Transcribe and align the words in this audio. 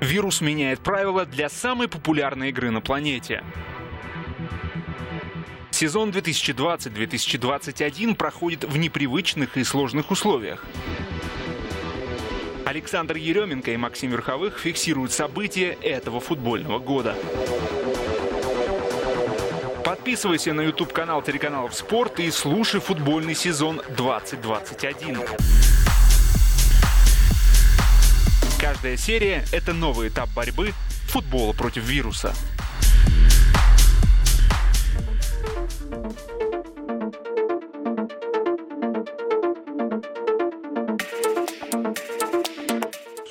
Вирус 0.00 0.40
меняет 0.40 0.80
правила 0.80 1.24
для 1.24 1.48
самой 1.48 1.88
популярной 1.88 2.50
игры 2.50 2.70
на 2.70 2.80
планете. 2.80 3.42
Сезон 5.70 6.10
2020-2021 6.10 8.14
проходит 8.14 8.64
в 8.64 8.76
непривычных 8.76 9.56
и 9.56 9.64
сложных 9.64 10.10
условиях. 10.10 10.64
Александр 12.64 13.16
Еременко 13.16 13.70
и 13.70 13.76
Максим 13.76 14.10
Верховых 14.10 14.58
фиксируют 14.58 15.12
события 15.12 15.76
этого 15.82 16.20
футбольного 16.20 16.78
года. 16.78 17.16
Подписывайся 19.84 20.52
на 20.52 20.62
YouTube-канал 20.62 21.22
телеканалов 21.22 21.74
«Спорт» 21.74 22.20
и 22.20 22.30
слушай 22.30 22.80
футбольный 22.80 23.34
сезон 23.34 23.80
2021. 23.96 25.18
Каждая 28.66 28.96
серия— 28.96 29.44
это 29.52 29.72
новый 29.72 30.08
этап 30.08 30.28
борьбы 30.34 30.72
футбола 31.06 31.52
против 31.52 31.84
вируса. 31.88 32.34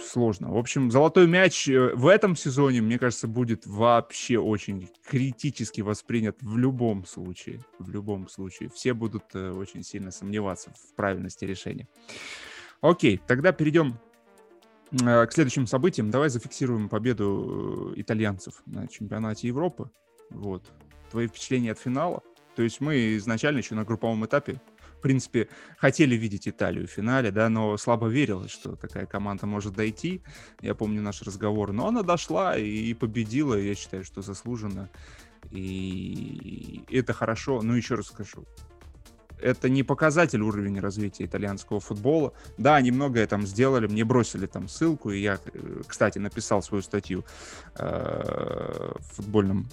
сложно. 0.08 0.54
В 0.54 0.58
общем, 0.58 0.90
золотой 0.90 1.28
мяч 1.28 1.68
э, 1.68 1.94
в 1.94 2.08
этом 2.08 2.38
сезоне, 2.38 2.82
мне 2.82 2.98
кажется, 2.98 3.28
будет 3.28 3.68
вообще 3.68 4.40
очень 4.40 4.90
критически 5.06 5.82
воспринят 5.82 6.38
в 6.40 6.58
любом 6.58 7.06
случае. 7.06 7.60
В 7.80 7.90
любом 7.90 8.30
случае. 8.30 8.70
Все 8.70 8.94
будут 8.94 9.24
э, 9.34 9.52
очень 9.52 9.84
сильно 9.84 10.12
сомневаться 10.12 10.72
в 10.72 10.96
правильности 10.96 11.44
решения. 11.44 11.90
Окей, 12.80 13.20
тогда 13.28 13.52
перейдем 13.52 14.00
к 14.92 15.30
следующим 15.32 15.68
событиям. 15.68 16.12
Давай 16.12 16.30
зафиксируем 16.30 16.90
победу 16.90 17.94
итальянцев 17.96 18.62
на 18.66 18.88
чемпионате 18.88 19.48
Европы. 19.48 19.90
Вот. 20.30 20.64
Твои 21.12 21.28
впечатления 21.28 21.72
от 21.72 21.80
финала? 21.80 22.22
То 22.56 22.62
есть 22.62 22.82
мы 22.82 23.18
изначально 23.18 23.60
еще 23.60 23.76
на 23.76 23.84
групповом 23.84 24.26
этапе 24.26 24.62
принципе, 25.06 25.50
хотели 25.78 26.16
видеть 26.16 26.48
Италию 26.48 26.88
в 26.88 26.90
финале, 26.90 27.30
да, 27.30 27.48
но 27.48 27.78
слабо 27.78 28.08
верилось, 28.08 28.50
что 28.50 28.76
такая 28.76 29.06
команда 29.06 29.46
может 29.46 29.76
дойти. 29.76 30.24
Я 30.62 30.74
помню 30.74 31.04
наш 31.04 31.22
разговор, 31.22 31.74
но 31.74 31.90
она 31.90 32.02
дошла 32.02 32.58
и 32.58 32.92
победила, 32.96 33.54
я 33.54 33.76
считаю, 33.76 34.04
что 34.04 34.24
заслуженно. 34.24 34.90
И 35.52 36.82
это 36.90 37.14
хорошо. 37.14 37.62
Ну, 37.62 37.76
еще 37.76 37.94
раз 37.94 38.08
скажу, 38.08 38.48
это 39.42 39.70
не 39.70 39.84
показатель 39.84 40.42
уровня 40.42 40.82
развития 40.82 41.26
итальянского 41.26 41.80
футбола. 41.80 42.34
Да, 42.58 42.76
они 42.76 42.92
многое 42.92 43.28
там 43.28 43.46
сделали, 43.46 43.88
мне 43.88 44.04
бросили 44.04 44.46
там 44.46 44.68
ссылку, 44.68 45.12
и 45.12 45.20
я, 45.20 45.40
э, 45.54 45.82
кстати, 45.88 46.20
написал 46.20 46.62
свою 46.62 46.82
статью 46.82 47.24
э, 47.78 48.92
в 49.00 49.16
футбольном 49.16 49.68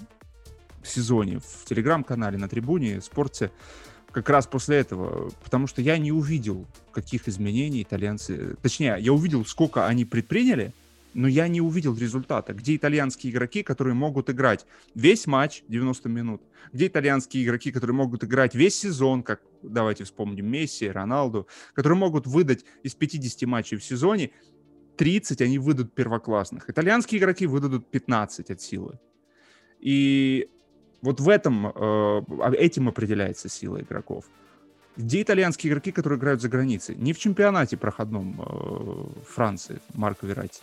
сезоне 0.82 1.38
в 1.38 1.64
телеграм-канале 1.64 2.38
на 2.38 2.48
трибуне, 2.48 3.00
спорте 3.00 3.50
как 4.10 4.28
раз 4.28 4.46
после 4.46 4.76
этого, 4.78 5.30
потому 5.42 5.66
что 5.66 5.80
я 5.80 5.96
не 5.98 6.12
увидел, 6.12 6.66
каких 6.92 7.28
изменений 7.28 7.82
итальянцы... 7.82 8.56
Точнее, 8.60 8.96
я 9.00 9.12
увидел, 9.12 9.44
сколько 9.46 9.86
они 9.86 10.04
предприняли, 10.04 10.72
но 11.14 11.28
я 11.28 11.48
не 11.48 11.60
увидел 11.60 11.96
результата. 11.96 12.52
Где 12.52 12.76
итальянские 12.76 13.32
игроки, 13.32 13.62
которые 13.62 13.94
могут 13.94 14.30
играть 14.30 14.66
весь 14.94 15.26
матч 15.26 15.62
90 15.68 16.08
минут? 16.08 16.42
Где 16.72 16.86
итальянские 16.86 17.44
игроки, 17.44 17.70
которые 17.70 17.94
могут 17.94 18.24
играть 18.24 18.54
весь 18.54 18.76
сезон, 18.78 19.22
как, 19.22 19.42
давайте 19.62 20.04
вспомним, 20.04 20.50
Месси, 20.50 20.88
Роналду, 20.88 21.46
которые 21.74 21.98
могут 21.98 22.26
выдать 22.26 22.64
из 22.82 22.94
50 22.94 23.48
матчей 23.48 23.76
в 23.76 23.84
сезоне 23.84 24.30
30 24.96 25.40
они 25.40 25.58
выдадут 25.58 25.94
первоклассных. 25.94 26.68
Итальянские 26.68 27.18
игроки 27.20 27.46
выдадут 27.46 27.90
15 27.90 28.50
от 28.50 28.60
силы. 28.60 28.98
И 29.80 30.48
вот 31.00 31.20
в 31.20 31.28
этом, 31.28 31.66
э, 31.66 32.22
этим 32.56 32.88
определяется 32.88 33.48
сила 33.48 33.80
игроков. 33.80 34.26
Где 34.96 35.22
итальянские 35.22 35.70
игроки, 35.70 35.90
которые 35.90 36.18
играют 36.18 36.42
за 36.42 36.48
границей? 36.48 36.94
Не 36.96 37.12
в 37.12 37.18
чемпионате 37.18 37.76
проходном 37.76 38.40
э, 38.40 39.22
Франции 39.26 39.80
Марко 39.94 40.26
Верати, 40.26 40.60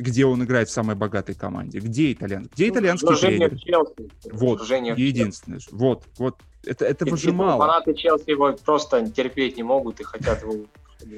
где 0.00 0.24
он 0.24 0.42
играет 0.42 0.68
в 0.68 0.72
самой 0.72 0.96
богатой 0.96 1.34
команде. 1.34 1.78
Где 1.78 2.12
итальян? 2.12 2.48
Где 2.54 2.66
ну, 2.66 2.72
итальянский 2.74 3.16
тренер? 3.16 3.58
Челси. 3.58 4.10
Вот, 4.32 4.68
единственное. 4.68 5.60
Вот, 5.70 6.04
вот. 6.16 6.40
Это, 6.64 6.84
это 6.84 7.06
выжимало. 7.06 7.58
Фанаты 7.66 7.94
Челси 7.94 8.30
его 8.30 8.52
просто 8.52 9.08
терпеть 9.10 9.56
не 9.56 9.62
могут 9.62 10.00
и 10.00 10.04
хотят 10.04 10.42
его 10.42 10.66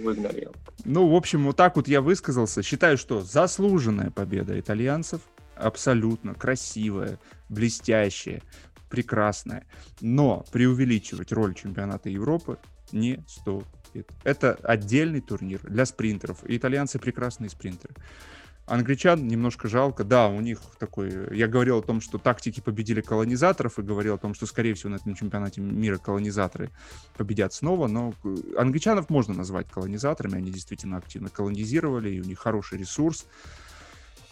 выгнали. 0.03 0.49
Ну, 0.85 1.09
в 1.09 1.15
общем, 1.15 1.45
вот 1.45 1.57
так 1.57 1.77
вот 1.77 1.89
я 1.89 2.01
высказался. 2.01 2.63
Считаю, 2.63 2.97
что 2.97 3.23
заслуженная 3.23 4.11
победа 4.11 4.59
итальянцев 4.59 5.21
абсолютно 5.57 6.35
красивая, 6.35 7.19
блестящая, 7.49 8.43
прекрасная. 8.89 9.65
Но 10.01 10.45
преувеличивать 10.53 11.33
роль 11.33 11.55
чемпионата 11.55 12.09
Европы 12.09 12.59
не 12.93 13.25
стоит. 13.29 13.67
Это 14.25 14.55
отдельный 14.63 15.21
турнир 15.21 15.61
для 15.63 15.87
спринтеров. 15.87 16.39
И 16.49 16.57
итальянцы 16.57 16.99
прекрасные 16.99 17.51
спринтеры. 17.51 17.95
Англичан 18.73 19.29
немножко 19.29 19.69
жалко. 19.69 20.03
Да, 20.03 20.29
у 20.29 20.41
них 20.41 20.59
такой... 20.79 21.37
Я 21.37 21.47
говорил 21.47 21.81
о 21.81 21.83
том, 21.83 22.01
что 22.01 22.17
тактики 22.17 22.61
победили 22.61 23.03
колонизаторов, 23.03 23.79
и 23.79 23.83
говорил 23.83 24.15
о 24.15 24.19
том, 24.19 24.33
что, 24.33 24.47
скорее 24.47 24.73
всего, 24.73 24.89
на 24.89 24.95
этом 24.95 25.15
чемпионате 25.15 25.61
мира 25.61 25.99
колонизаторы 25.99 26.71
победят 27.15 27.53
снова, 27.53 27.87
но 27.87 28.15
англичанов 28.57 29.11
можно 29.11 29.35
назвать 29.35 29.69
колонизаторами, 29.69 30.39
они 30.39 30.51
действительно 30.51 30.97
активно 30.97 31.29
колонизировали, 31.29 32.15
и 32.15 32.21
у 32.23 32.25
них 32.25 32.39
хороший 32.39 32.79
ресурс. 32.79 33.27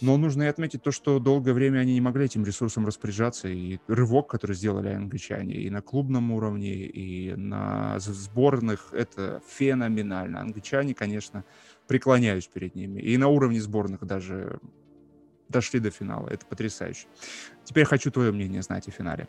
Но 0.01 0.17
нужно 0.17 0.45
и 0.45 0.47
отметить 0.47 0.83
то, 0.83 0.91
что 0.91 1.19
долгое 1.19 1.53
время 1.53 1.81
они 1.81 1.93
не 1.93 2.01
могли 2.01 2.25
этим 2.25 2.43
ресурсом 2.43 2.87
распоряжаться. 2.87 3.49
И 3.49 3.79
рывок, 3.87 4.29
который 4.29 4.57
сделали 4.57 4.89
англичане 4.89 5.55
и 5.55 5.69
на 5.69 5.83
клубном 5.83 6.31
уровне, 6.31 6.87
и 6.87 7.35
на 7.37 7.99
сборных, 7.99 8.89
это 8.93 9.43
феноменально. 9.47 10.41
Англичане, 10.41 10.95
конечно, 10.95 11.45
преклоняюсь 11.91 12.47
перед 12.47 12.77
ними. 12.77 13.01
И 13.01 13.17
на 13.17 13.27
уровне 13.27 13.61
сборных 13.61 14.07
даже 14.07 14.61
дошли 15.49 15.81
до 15.81 15.91
финала. 15.91 16.29
Это 16.29 16.47
потрясающе. 16.47 17.09
Теперь 17.65 17.85
хочу 17.85 18.13
твое 18.13 18.31
мнение 18.31 18.63
знать 18.63 18.87
о 18.87 18.93
финале. 18.93 19.27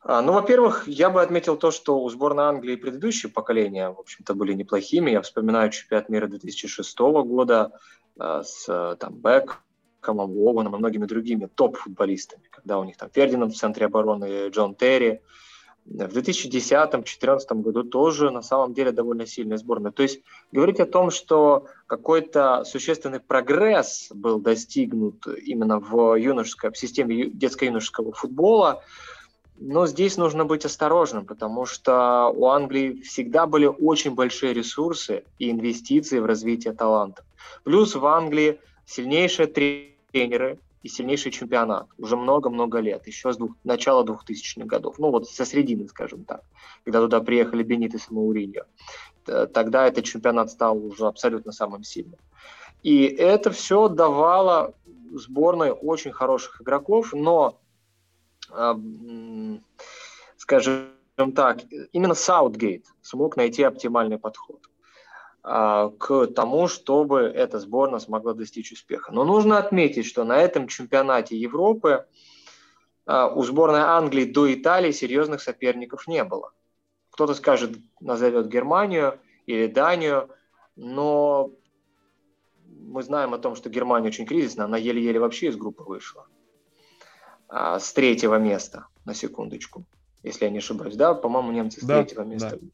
А, 0.00 0.20
ну, 0.20 0.32
во-первых, 0.32 0.88
я 0.88 1.08
бы 1.08 1.22
отметил 1.22 1.56
то, 1.56 1.70
что 1.70 2.00
у 2.00 2.10
сборной 2.10 2.44
Англии 2.44 2.74
предыдущие 2.74 3.30
поколения, 3.30 3.90
в 3.90 4.00
общем-то, 4.00 4.34
были 4.34 4.54
неплохими. 4.54 5.12
Я 5.12 5.22
вспоминаю 5.22 5.70
чемпионат 5.70 6.08
мира 6.08 6.26
2006 6.26 6.98
года, 6.98 7.70
Э, 8.18 8.42
с 8.44 8.96
там, 8.98 9.14
Бекхэмом, 9.14 10.36
Уоганом 10.36 10.74
и 10.74 10.78
многими 10.78 11.06
другими 11.06 11.46
топ-футболистами, 11.46 12.48
когда 12.50 12.78
у 12.78 12.84
них 12.84 12.96
там 12.96 13.10
Фердинанд 13.10 13.54
в 13.54 13.58
центре 13.58 13.86
обороны, 13.86 14.48
Джон 14.48 14.74
Терри. 14.74 15.22
В 15.88 16.18
2010-2014 16.18 17.62
году 17.62 17.82
тоже 17.82 18.30
на 18.30 18.42
самом 18.42 18.74
деле 18.74 18.92
довольно 18.92 19.26
сильная 19.26 19.56
сборная. 19.56 19.90
То 19.90 20.02
есть 20.02 20.20
говорить 20.52 20.80
о 20.80 20.86
том, 20.86 21.10
что 21.10 21.66
какой-то 21.86 22.64
существенный 22.64 23.20
прогресс 23.20 24.08
был 24.12 24.38
достигнут 24.38 25.26
именно 25.26 25.80
в, 25.80 26.14
юношеской, 26.14 26.72
в 26.72 26.76
системе 26.76 27.30
детско-юношеского 27.30 28.12
футбола, 28.12 28.82
но 29.56 29.86
здесь 29.86 30.18
нужно 30.18 30.44
быть 30.44 30.66
осторожным, 30.66 31.24
потому 31.24 31.64
что 31.64 32.32
у 32.36 32.46
Англии 32.48 33.00
всегда 33.00 33.46
были 33.46 33.66
очень 33.66 34.14
большие 34.14 34.52
ресурсы 34.52 35.24
и 35.38 35.50
инвестиции 35.50 36.18
в 36.18 36.26
развитие 36.26 36.74
талантов. 36.74 37.24
Плюс 37.64 37.94
в 37.94 38.04
Англии 38.04 38.60
сильнейшие 38.84 39.46
тренеры 39.46 40.58
и 40.82 40.88
сильнейший 40.88 41.32
чемпионат 41.32 41.88
уже 41.98 42.16
много-много 42.16 42.78
лет, 42.78 43.06
еще 43.06 43.32
с 43.32 43.36
двух, 43.36 43.52
начала 43.64 44.04
2000-х 44.04 44.66
годов, 44.66 44.98
ну 44.98 45.10
вот 45.10 45.28
со 45.28 45.44
средины, 45.44 45.88
скажем 45.88 46.24
так, 46.24 46.42
когда 46.84 47.00
туда 47.00 47.20
приехали 47.20 47.62
Бенитес 47.62 48.08
и 48.10 48.14
Мауриньо. 48.14 48.62
Тогда 49.24 49.86
этот 49.86 50.04
чемпионат 50.04 50.50
стал 50.50 50.78
уже 50.84 51.06
абсолютно 51.06 51.52
самым 51.52 51.82
сильным. 51.82 52.18
И 52.82 53.04
это 53.04 53.50
все 53.50 53.88
давало 53.88 54.74
сборной 55.12 55.72
очень 55.72 56.12
хороших 56.12 56.62
игроков, 56.62 57.12
но, 57.12 57.58
скажем 60.36 60.92
так, 61.34 61.64
именно 61.92 62.14
Саутгейт 62.14 62.86
смог 63.02 63.36
найти 63.36 63.64
оптимальный 63.64 64.18
подход. 64.18 64.60
А, 65.50 65.88
к 65.88 66.26
тому, 66.26 66.68
чтобы 66.68 67.20
эта 67.20 67.58
сборная 67.58 68.00
смогла 68.00 68.34
достичь 68.34 68.70
успеха. 68.70 69.12
Но 69.12 69.24
нужно 69.24 69.56
отметить, 69.56 70.04
что 70.04 70.24
на 70.24 70.36
этом 70.36 70.68
чемпионате 70.68 71.38
Европы 71.38 72.04
а, 73.06 73.28
у 73.28 73.42
сборной 73.44 73.80
Англии 73.80 74.26
до 74.26 74.52
Италии 74.52 74.90
серьезных 74.90 75.40
соперников 75.40 76.06
не 76.06 76.22
было. 76.22 76.52
Кто-то 77.12 77.32
скажет, 77.32 77.78
назовет 77.98 78.48
Германию 78.48 79.20
или 79.46 79.68
Данию, 79.68 80.28
но 80.76 81.50
мы 82.66 83.02
знаем 83.02 83.32
о 83.32 83.38
том, 83.38 83.56
что 83.56 83.70
Германия 83.70 84.08
очень 84.08 84.26
кризисная, 84.26 84.66
она 84.66 84.76
еле-еле 84.76 85.18
вообще 85.18 85.46
из 85.46 85.56
группы 85.56 85.82
вышла. 85.82 86.26
А, 87.48 87.78
с 87.80 87.90
третьего 87.94 88.34
места, 88.34 88.88
на 89.06 89.14
секундочку, 89.14 89.86
если 90.22 90.44
я 90.44 90.50
не 90.50 90.58
ошибаюсь. 90.58 90.96
Да, 90.96 91.14
по-моему, 91.14 91.52
немцы 91.52 91.80
с 91.80 91.84
да, 91.84 92.02
третьего 92.02 92.24
места. 92.24 92.58
Да. 92.60 92.68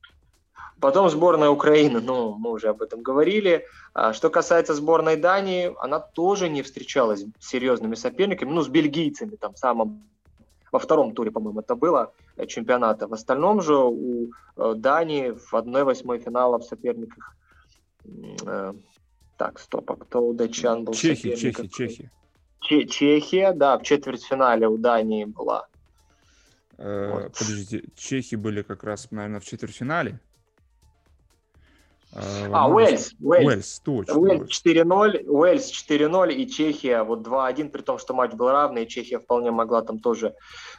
Потом 0.81 1.09
сборная 1.09 1.49
Украины, 1.51 2.01
ну, 2.01 2.35
мы 2.35 2.51
уже 2.51 2.69
об 2.69 2.83
этом 2.83 3.03
говорили. 3.03 3.65
А 3.95 4.13
что 4.13 4.29
касается 4.29 4.75
сборной 4.75 5.17
Дании, 5.17 5.73
она 5.81 6.01
тоже 6.01 6.49
не 6.49 6.63
встречалась 6.63 7.25
с 7.39 7.49
серьезными 7.49 7.95
соперниками, 7.95 8.51
ну, 8.51 8.63
с 8.63 8.69
бельгийцами, 8.69 9.37
там, 9.37 9.57
самым 9.57 10.03
во 10.73 10.81
втором 10.81 11.15
туре, 11.15 11.31
по-моему, 11.31 11.61
это 11.61 11.77
было 11.77 12.13
э, 12.37 12.47
чемпионата. 12.47 13.07
В 13.07 13.13
остальном 13.13 13.63
же 13.63 13.77
у 13.77 14.33
э, 14.57 14.75
Дании 14.75 15.31
в 15.31 15.55
1-8 15.55 16.19
финала 16.19 16.59
в 16.59 16.65
соперниках... 16.65 17.37
Э, 18.45 18.75
так, 19.37 19.61
стоп, 19.61 19.91
а 19.93 19.97
кто 19.97 20.27
у 20.27 20.35
датчан 20.35 20.85
был 20.85 20.93
Чехия, 20.95 21.37
Чехия, 21.37 21.69
Чехия. 21.69 22.11
Че- 22.61 22.87
Чехия, 22.87 23.53
да, 23.53 23.79
в 23.79 23.83
четвертьфинале 23.83 24.67
у 24.67 24.77
Дании 24.77 25.25
была. 25.25 25.69
Э, 26.79 27.11
вот. 27.13 27.39
Подождите, 27.39 27.85
чехи 27.95 28.35
были 28.35 28.63
как 28.63 28.83
раз, 28.83 29.13
наверное, 29.13 29.39
в 29.41 29.45
четвертьфинале? 29.45 30.19
А, 32.15 32.67
а 32.67 32.69
Уэльс, 32.69 33.15
Уэльс, 33.21 33.47
Уэльс, 33.47 33.81
точно. 33.81 34.15
Уэльс 34.15 34.67
4-0, 34.67 35.27
Уэльс 35.27 35.71
4-0 35.71 36.33
и 36.33 36.49
Чехия 36.49 37.03
вот 37.03 37.27
2-1, 37.27 37.71
при 37.71 37.83
том, 37.83 37.99
что 37.99 38.15
матч 38.15 38.33
был 38.33 38.49
равный, 38.51 38.85
и 38.85 38.89
Чехия 38.89 39.19
вполне 39.19 39.51
могла 39.51 39.83
там 39.83 39.99
тоже 39.99 40.35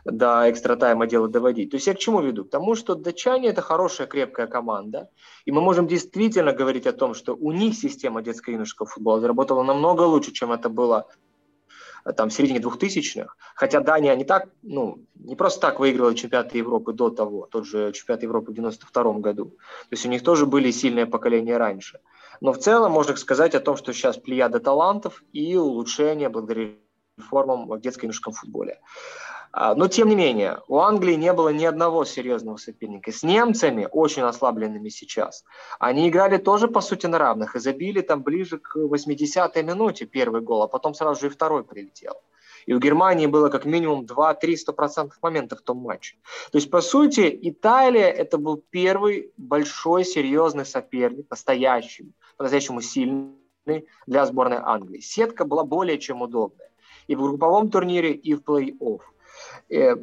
до 0.05 0.49
экстра 0.49 0.75
тайма 0.77 1.07
дело 1.07 1.27
доводить. 1.27 1.71
То 1.71 1.75
есть 1.75 1.87
я 1.87 1.93
к 1.93 1.99
чему 1.99 2.21
веду? 2.21 2.45
К 2.45 2.49
тому, 2.49 2.75
что 2.75 2.95
датчане 2.95 3.49
это 3.49 3.61
хорошая, 3.61 4.07
крепкая 4.07 4.47
команда, 4.47 5.09
и 5.43 5.51
мы 5.51 5.61
можем 5.61 5.87
действительно 5.87 6.53
говорить 6.53 6.87
о 6.87 6.93
том, 6.93 7.13
что 7.13 7.35
у 7.35 7.51
них 7.51 7.75
система 7.75 8.21
детско-юношеского 8.21 8.87
футбола 8.87 9.19
заработала 9.19 9.63
намного 9.63 10.03
лучше, 10.03 10.31
чем 10.31 10.53
это 10.53 10.69
было 10.69 11.07
там, 12.13 12.29
в 12.29 12.33
середине 12.33 12.59
2000-х. 12.59 13.33
Хотя 13.55 13.81
Дания 13.81 14.15
не 14.15 14.25
так, 14.25 14.49
ну, 14.61 14.99
не 15.15 15.35
просто 15.35 15.61
так 15.61 15.79
выиграла 15.79 16.15
чемпионат 16.15 16.53
Европы 16.53 16.93
до 16.93 17.09
того, 17.09 17.47
тот 17.49 17.65
же 17.65 17.91
чемпионат 17.93 18.23
Европы 18.23 18.51
в 18.51 18.55
92 18.55 19.13
году. 19.13 19.45
То 19.45 19.91
есть 19.91 20.05
у 20.05 20.09
них 20.09 20.23
тоже 20.23 20.45
были 20.45 20.71
сильные 20.71 21.05
поколения 21.05 21.57
раньше. 21.57 21.99
Но 22.41 22.53
в 22.53 22.59
целом 22.59 22.91
можно 22.91 23.15
сказать 23.15 23.55
о 23.55 23.59
том, 23.59 23.77
что 23.77 23.93
сейчас 23.93 24.17
плеяда 24.17 24.59
талантов 24.59 25.23
и 25.33 25.55
улучшение 25.55 26.29
благодаря 26.29 26.69
реформам 27.17 27.67
в 27.67 27.79
детско-юношеском 27.79 28.33
футболе. 28.33 28.79
А, 29.57 29.73
но 29.73 29.87
тем 29.87 30.09
не 30.09 30.15
менее, 30.15 30.59
у 30.67 30.79
Англии 30.79 31.13
не 31.13 31.31
было 31.31 31.47
ни 31.47 31.63
одного 31.63 32.03
серьезного 32.03 32.57
соперника. 32.57 33.13
С 33.13 33.23
немцами, 33.23 33.87
очень 33.89 34.23
ослабленными 34.23 34.89
сейчас, 34.89 35.45
они 35.79 36.09
играли 36.09 36.35
тоже, 36.35 36.67
по 36.67 36.81
сути, 36.81 37.05
на 37.05 37.17
равных 37.17 37.55
и 37.55 37.59
забили 37.59 38.01
там 38.01 38.21
ближе 38.21 38.57
к 38.57 38.75
80-й 38.75 39.63
минуте 39.63 40.05
первый 40.07 40.41
гол, 40.41 40.63
а 40.63 40.67
потом 40.67 40.93
сразу 40.93 41.21
же 41.21 41.27
и 41.27 41.29
второй 41.29 41.63
прилетел. 41.63 42.15
И 42.65 42.73
у 42.73 42.79
Германии 42.79 43.27
было 43.27 43.47
как 43.47 43.63
минимум 43.63 44.03
2-3 44.03 44.57
стопроцентных 44.57 45.21
момента 45.21 45.55
в 45.55 45.61
том 45.61 45.77
матче. 45.77 46.17
То 46.51 46.57
есть, 46.57 46.69
по 46.69 46.81
сути, 46.81 47.39
Италия– 47.43 48.09
это 48.11 48.37
был 48.37 48.61
первый 48.71 49.31
большой 49.37 50.03
серьезный 50.03 50.65
соперник, 50.65 51.29
настоящий, 51.29 52.11
по-настоящему 52.35 52.81
сильный 52.81 53.87
для 54.05 54.25
сборной 54.25 54.59
Англии. 54.61 54.99
Сетка 54.99 55.45
была 55.45 55.63
более 55.63 55.97
чем 55.97 56.21
удобная. 56.21 56.71
И 57.07 57.15
в 57.15 57.21
групповом 57.21 57.69
турнире, 57.69 58.11
и 58.11 58.33
в 58.33 58.41
плей-офф. 58.41 58.99
Э, 59.69 59.95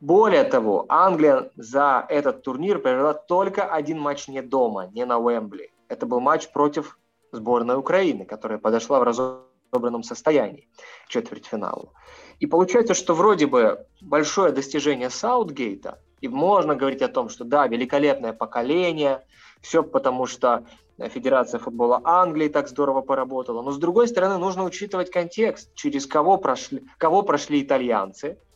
более 0.00 0.44
того, 0.44 0.86
Англия 0.88 1.50
за 1.56 2.06
этот 2.08 2.42
турнир 2.42 2.78
провела 2.78 3.12
только 3.12 3.64
один 3.64 3.98
матч 3.98 4.28
не 4.28 4.40
дома, 4.40 4.88
не 4.92 5.04
на 5.04 5.18
Уэмбли. 5.18 5.70
Это 5.88 6.06
был 6.06 6.20
матч 6.20 6.50
против 6.50 6.98
сборной 7.32 7.76
Украины, 7.76 8.24
которая 8.24 8.58
подошла 8.58 9.00
в 9.00 9.02
разобранном 9.02 10.02
состоянии 10.02 10.68
к 11.06 11.08
четвертьфиналу. 11.08 11.92
И 12.38 12.46
получается, 12.46 12.94
что 12.94 13.14
вроде 13.14 13.46
бы 13.46 13.86
большое 14.00 14.52
достижение 14.52 15.10
Саутгейта, 15.10 16.00
и 16.22 16.28
можно 16.28 16.74
говорить 16.74 17.02
о 17.02 17.08
том, 17.08 17.28
что 17.28 17.44
да, 17.44 17.66
великолепное 17.66 18.32
поколение, 18.32 19.26
все 19.60 19.82
потому 19.82 20.26
что 20.26 20.64
Федерация 20.98 21.58
футбола 21.58 22.00
Англии 22.04 22.48
так 22.48 22.68
здорово 22.68 23.02
поработала. 23.02 23.62
Но 23.62 23.70
с 23.70 23.78
другой 23.78 24.08
стороны, 24.08 24.38
нужно 24.38 24.64
учитывать 24.64 25.10
контекст, 25.10 25.74
через 25.74 26.06
кого 26.06 26.38
прошли, 26.38 26.86
кого 26.96 27.22
прошли 27.22 27.62
итальянцы– 27.62 28.38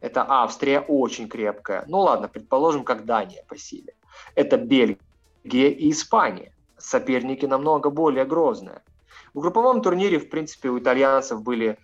это 0.00 0.24
Австрия 0.26 0.80
очень 0.80 1.28
крепкая. 1.28 1.84
Ну 1.86 2.00
ладно, 2.00 2.28
предположим, 2.28 2.84
как 2.84 3.04
Дания 3.04 3.44
по 3.48 3.56
силе. 3.56 3.94
Это 4.34 4.56
Бельгия 4.56 4.98
и 5.70 5.90
Испания. 5.90 6.52
Соперники 6.78 7.46
намного 7.46 7.90
более 7.90 8.24
грозные. 8.24 8.82
В 9.34 9.40
групповом 9.40 9.82
турнире, 9.82 10.18
в 10.18 10.30
принципе, 10.30 10.70
у 10.70 10.78
итальянцев 10.78 11.42
были 11.42 11.78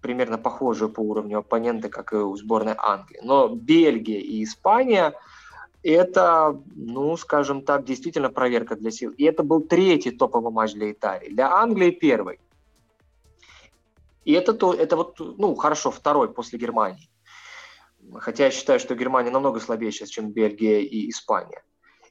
примерно 0.00 0.38
похожие 0.38 0.88
по 0.88 1.00
уровню 1.00 1.38
оппоненты, 1.38 1.88
как 1.88 2.12
и 2.12 2.16
у 2.16 2.36
сборной 2.36 2.74
Англии. 2.76 3.20
Но 3.22 3.48
Бельгия 3.48 4.20
и 4.20 4.42
Испания– 4.42 5.14
это, 5.82 6.60
ну, 6.74 7.16
скажем 7.16 7.62
так, 7.62 7.84
действительно 7.84 8.30
проверка 8.30 8.74
для 8.74 8.90
сил. 8.90 9.12
И 9.12 9.24
это 9.24 9.42
был 9.42 9.60
третий 9.60 10.10
топовый 10.10 10.52
матч 10.52 10.72
для 10.72 10.90
Италии. 10.90 11.30
Для 11.30 11.52
Англии 11.52 11.90
первый. 11.90 12.40
И 14.24 14.32
это, 14.32 14.52
то, 14.52 14.74
это 14.74 14.96
вот, 14.96 15.18
ну, 15.18 15.54
хорошо, 15.54 15.90
второй 15.90 16.28
после 16.28 16.58
Германии. 16.58 17.08
Хотя 18.16 18.46
я 18.46 18.50
считаю, 18.50 18.80
что 18.80 18.94
Германия 18.94 19.30
намного 19.30 19.60
слабее 19.60 19.92
сейчас, 19.92 20.08
чем 20.08 20.30
Бельгия 20.30 20.82
и 20.82 21.10
Испания. 21.10 21.62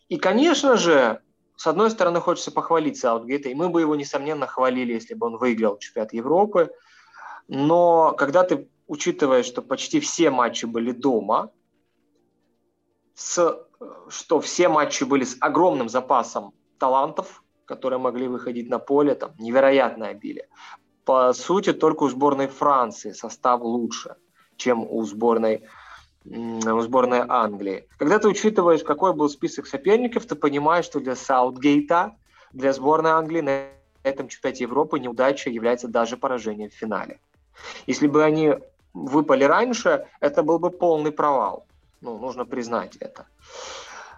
И, 0.09 0.17
конечно 0.17 0.77
же, 0.77 1.21
с 1.55 1.67
одной 1.67 1.89
стороны, 1.89 2.21
хочется 2.21 2.51
похвалить 2.51 2.97
Саутгейта, 2.97 3.49
и 3.49 3.55
мы 3.55 3.69
бы 3.69 3.81
его, 3.81 3.95
несомненно, 3.95 4.45
хвалили, 4.45 4.93
если 4.93 5.15
бы 5.15 5.27
он 5.27 5.37
выиграл 5.37 5.77
чемпионат 5.79 6.13
Европы. 6.13 6.71
Но 7.47 8.13
когда 8.13 8.43
ты 8.43 8.69
учитываешь, 8.87 9.45
что 9.45 9.61
почти 9.61 9.99
все 9.99 10.29
матчи 10.29 10.65
были 10.65 10.91
дома, 10.91 11.51
с, 13.15 13.59
что 14.09 14.39
все 14.39 14.69
матчи 14.69 15.03
были 15.03 15.23
с 15.23 15.37
огромным 15.39 15.89
запасом 15.89 16.53
талантов, 16.77 17.43
которые 17.65 17.99
могли 17.99 18.27
выходить 18.27 18.69
на 18.69 18.79
поле, 18.79 19.15
там 19.15 19.33
невероятное 19.39 20.09
обилие. 20.09 20.47
По 21.03 21.33
сути, 21.33 21.73
только 21.73 22.03
у 22.03 22.09
сборной 22.09 22.47
Франции 22.47 23.11
состав 23.11 23.61
лучше, 23.61 24.15
чем 24.57 24.85
у 24.87 25.03
сборной 25.03 25.65
у 26.29 26.81
сборной 26.81 27.23
Англии. 27.27 27.87
Когда 27.97 28.19
ты 28.19 28.27
учитываешь, 28.27 28.83
какой 28.83 29.13
был 29.13 29.29
список 29.29 29.67
соперников, 29.67 30.25
ты 30.25 30.35
понимаешь, 30.35 30.85
что 30.85 30.99
для 30.99 31.15
Саутгейта, 31.15 32.15
для 32.51 32.73
сборной 32.73 33.11
Англии 33.11 33.41
на 33.41 33.61
этом 34.03 34.27
чемпионате 34.27 34.63
Европы 34.63 34.99
неудача 34.99 35.49
является 35.49 35.87
даже 35.87 36.17
поражением 36.17 36.69
в 36.69 36.73
финале. 36.73 37.19
Если 37.87 38.07
бы 38.07 38.23
они 38.23 38.55
выпали 38.93 39.43
раньше, 39.43 40.07
это 40.19 40.43
был 40.43 40.59
бы 40.59 40.69
полный 40.69 41.11
провал. 41.11 41.65
Ну, 42.01 42.17
нужно 42.17 42.45
признать 42.45 42.97
это. 42.97 43.25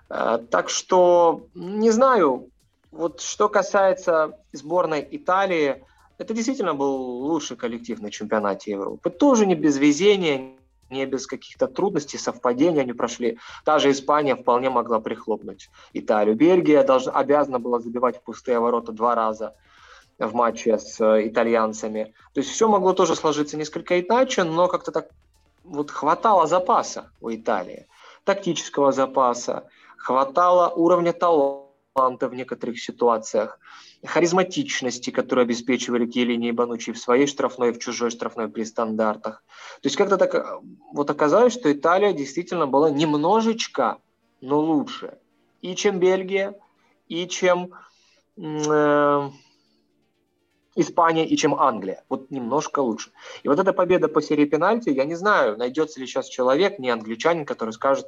Э, 0.09 0.39
так 0.49 0.69
что, 0.69 1.47
не 1.53 1.91
знаю, 1.91 2.49
вот 2.91 3.21
что 3.21 3.49
касается 3.49 4.37
сборной 4.51 5.07
Италии, 5.11 5.83
это 6.17 6.33
действительно 6.33 6.73
был 6.73 6.95
лучший 6.95 7.55
коллектив 7.55 8.01
на 8.01 8.11
чемпионате 8.11 8.71
Европы. 8.71 9.09
Тоже 9.09 9.45
не 9.45 9.55
без 9.55 9.77
везения, 9.77 10.55
не 10.89 11.05
без 11.05 11.27
каких-то 11.27 11.67
трудностей, 11.67 12.17
совпадений 12.17 12.81
они 12.81 12.93
прошли. 12.93 13.37
Та 13.65 13.79
же 13.79 13.91
Испания 13.91 14.35
вполне 14.35 14.69
могла 14.69 14.99
прихлопнуть 14.99 15.69
Италию. 15.93 16.35
Бельгия 16.35 16.83
должна, 16.83 17.11
обязана 17.13 17.59
была 17.59 17.79
забивать 17.79 18.23
пустые 18.23 18.59
ворота 18.59 18.91
два 18.91 19.15
раза 19.15 19.55
в 20.17 20.33
матче 20.33 20.77
с 20.77 20.99
э, 20.99 21.27
итальянцами. 21.27 22.13
То 22.33 22.41
есть 22.41 22.51
все 22.51 22.67
могло 22.67 22.93
тоже 22.93 23.15
сложиться 23.15 23.57
несколько 23.57 23.99
иначе, 23.99 24.43
но 24.43 24.67
как-то 24.67 24.91
так 24.91 25.09
вот 25.63 25.91
хватало 25.91 26.47
запаса 26.47 27.11
у 27.21 27.29
Италии, 27.29 27.87
тактического 28.23 28.91
запаса, 28.91 29.69
хватало 29.97 30.69
уровня 30.69 31.13
таланта 31.13 31.68
в 32.07 32.33
некоторых 32.33 32.79
ситуациях 32.79 33.59
харизматичности, 34.05 35.09
которую 35.09 35.43
обеспечивали 35.43 36.05
Келлини 36.05 36.49
и 36.49 36.51
Банучи 36.51 36.91
в 36.93 36.97
своей 36.97 37.27
штрафной, 37.27 37.73
в 37.73 37.79
чужой 37.79 38.11
штрафной 38.11 38.47
при 38.47 38.63
стандартах. 38.63 39.43
То 39.81 39.87
есть 39.87 39.97
как-то 39.97 40.17
так 40.17 40.35
э, 40.35 40.45
вот 40.93 41.09
оказалось, 41.09 41.53
что 41.53 41.71
Италия 41.71 42.13
действительно 42.13 42.67
была 42.67 42.89
немножечко, 42.89 43.97
но 44.41 44.59
лучше. 44.59 45.17
И 45.61 45.75
чем 45.75 45.99
Бельгия, 45.99 46.57
и 47.07 47.27
чем 47.27 47.71
э, 48.37 49.29
Испания, 50.75 51.27
и 51.27 51.35
чем 51.35 51.55
Англия. 51.55 52.03
Вот 52.07 52.31
немножко 52.31 52.79
лучше. 52.79 53.11
И 53.43 53.49
вот 53.49 53.59
эта 53.59 53.73
победа 53.73 54.07
по 54.07 54.21
серии 54.21 54.45
пенальти, 54.45 54.89
я 54.89 55.03
не 55.03 55.15
знаю, 55.15 55.57
найдется 55.57 55.99
ли 55.99 56.07
сейчас 56.07 56.27
человек, 56.27 56.79
не 56.79 56.89
англичанин, 56.89 57.45
который 57.45 57.71
скажет, 57.71 58.07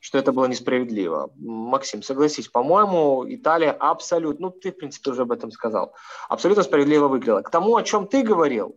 что 0.00 0.18
это 0.18 0.32
было 0.32 0.46
несправедливо. 0.46 1.30
Максим, 1.36 2.02
согласись, 2.02 2.48
по-моему, 2.48 3.24
Италия 3.26 3.72
абсолютно, 3.72 4.48
ну 4.48 4.52
ты, 4.52 4.70
в 4.70 4.76
принципе, 4.76 5.10
уже 5.10 5.22
об 5.22 5.32
этом 5.32 5.50
сказал, 5.50 5.94
абсолютно 6.28 6.62
справедливо 6.62 7.08
выиграла. 7.08 7.42
К 7.42 7.50
тому, 7.50 7.76
о 7.76 7.82
чем 7.82 8.06
ты 8.06 8.22
говорил, 8.22 8.76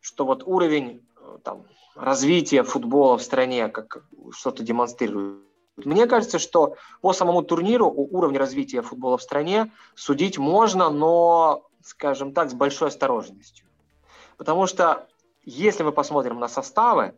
что 0.00 0.24
вот 0.24 0.42
уровень 0.44 1.06
э, 1.16 1.38
там, 1.44 1.64
развития 1.94 2.64
футбола 2.64 3.18
в 3.18 3.22
стране 3.22 3.68
как 3.68 4.04
что-то 4.32 4.62
демонстрирует. 4.62 5.42
Мне 5.76 6.06
кажется, 6.06 6.38
что 6.38 6.76
по 7.00 7.12
самому 7.12 7.42
турниру 7.42 7.86
у 7.86 8.16
уровня 8.16 8.38
развития 8.38 8.82
футбола 8.82 9.16
в 9.16 9.22
стране 9.22 9.72
судить 9.94 10.38
можно, 10.38 10.90
но, 10.90 11.66
скажем 11.82 12.32
так, 12.32 12.50
с 12.50 12.54
большой 12.54 12.88
осторожностью. 12.88 13.66
Потому 14.36 14.66
что 14.66 15.06
если 15.44 15.82
мы 15.82 15.92
посмотрим 15.92 16.38
на 16.38 16.48
составы, 16.48 17.14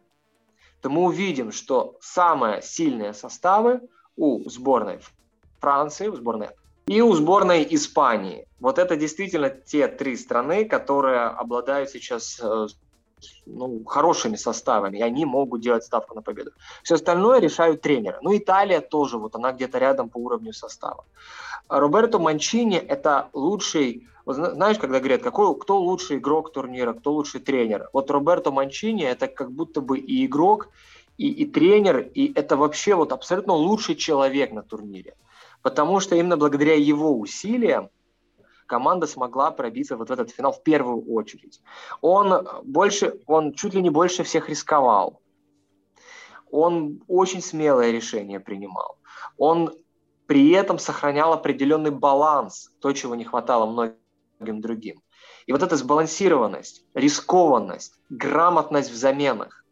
то 0.85 0.91
мы 0.91 1.05
увидим, 1.05 1.51
что 1.51 1.97
самые 2.03 2.61
сильные 2.61 3.15
составы 3.15 3.81
у 4.17 4.47
сборной 4.51 4.99
Франции, 5.59 6.09
у 6.09 6.15
сборной, 6.15 6.51
и 6.87 7.01
у 7.01 7.11
сборной 7.15 7.67
Испании. 7.71 8.47
Вот 8.61 8.79
это 8.79 8.95
действительно 8.95 9.49
те 9.49 9.89
три 9.89 10.15
страны, 10.15 10.67
которые 10.67 11.21
обладают 11.21 11.89
сейчас 11.89 12.39
э, 12.39 12.67
ну, 13.47 13.85
хорошими 13.85 14.37
составами, 14.37 14.99
и 14.99 15.03
они 15.03 15.25
могут 15.25 15.61
делать 15.61 15.85
ставку 15.85 16.15
на 16.15 16.23
победу. 16.23 16.51
Все 16.83 16.95
остальное 16.95 17.41
решают 17.41 17.81
тренеры. 17.81 18.19
Ну, 18.23 18.37
Италия 18.37 18.81
тоже, 18.81 19.19
вот 19.19 19.35
она 19.35 19.53
где-то 19.53 19.79
рядом 19.79 20.09
по 20.09 20.19
уровню 20.19 20.53
состава. 20.53 21.05
Роберто 21.69 22.19
Манчини– 22.19 22.77
это 22.89 23.29
лучший, 23.33 24.07
вот 24.27 24.37
знаешь, 24.37 24.79
когда 24.79 24.99
говорят, 24.99 25.23
какой, 25.23 25.59
кто 25.59 25.79
лучший 25.79 26.19
игрок 26.19 26.53
турнира, 26.53 26.93
кто 26.93 27.13
лучший 27.13 27.41
тренер. 27.41 27.89
Вот 27.93 28.11
Роберто 28.11 28.51
Манчини– 28.51 29.05
это 29.05 29.29
как 29.29 29.51
будто 29.51 29.81
бы 29.81 29.99
и 29.99 30.27
игрок, 30.27 30.69
и, 31.17 31.29
и 31.29 31.47
тренер, 31.47 31.99
и 31.99 32.33
это 32.35 32.57
вообще 32.57 32.95
вот 32.95 33.13
абсолютно 33.13 33.55
лучший 33.55 33.95
человек 33.95 34.53
на 34.53 34.63
турнире. 34.63 35.15
Потому 35.63 36.01
что 36.01 36.17
именно 36.17 36.37
благодаря 36.37 36.75
его 36.75 37.19
усилиям 37.19 37.89
команда 38.67 39.07
смогла 39.07 39.51
пробиться 39.51 39.97
вот 39.97 40.09
в 40.09 40.13
этот 40.13 40.31
финал 40.31 40.53
в 40.53 40.63
первую 40.63 41.05
очередь. 41.13 41.61
Он 42.01 42.49
больше, 42.65 43.21
он 43.27 43.53
чуть 43.55 43.75
ли 43.75 43.83
не 43.83 43.91
больше 43.91 44.23
всех 44.23 44.49
рисковал. 44.49 45.21
Он 46.51 47.03
очень 47.09 47.43
смелое 47.43 47.91
решение 47.91 48.41
принимал. 48.41 48.99
Он 49.39 49.73
при 50.27 50.51
этом 50.53 50.79
сохранял 50.79 51.33
определенный 51.33 51.91
баланс, 51.91 52.71
то, 52.81 52.93
чего 52.93 53.15
не 53.15 53.25
хватало 53.25 53.67
многим 53.67 54.61
другим. 54.61 55.03
И 55.47 55.53
вот 55.53 55.63
эта 55.63 55.77
сбалансированность, 55.77 56.85
рискованность, 56.95 57.99
грамотность 58.09 58.91
в 58.91 58.97
заменах, 58.97 59.65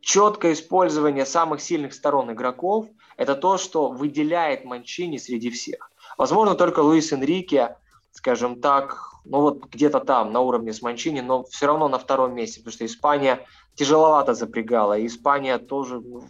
четкое 0.00 0.52
использование 0.52 1.26
самых 1.26 1.60
сильных 1.60 1.94
сторон 1.94 2.30
игроков– 2.32 2.86
это 3.16 3.34
то, 3.34 3.58
что 3.58 3.90
выделяет 3.90 4.64
Манчини 4.64 5.16
среди 5.16 5.50
всех. 5.50 5.90
Возможно, 6.16 6.54
только 6.54 6.80
Луис 6.80 7.12
Энрике 7.12 7.76
скажем 8.16 8.60
так, 8.60 9.12
ну 9.24 9.40
вот 9.40 9.66
где-то 9.66 10.00
там, 10.00 10.32
на 10.32 10.40
уровне 10.40 10.72
с 10.72 10.82
Манчини, 10.82 11.20
но 11.20 11.44
все 11.44 11.66
равно 11.66 11.88
на 11.88 11.98
втором 11.98 12.34
месте, 12.34 12.60
потому 12.60 12.72
что 12.72 12.86
Испания 12.86 13.40
тяжеловато 13.74 14.34
запрягала, 14.34 14.98
и 14.98 15.06
Испания 15.06 15.58
тоже 15.58 16.00
ну, 16.00 16.24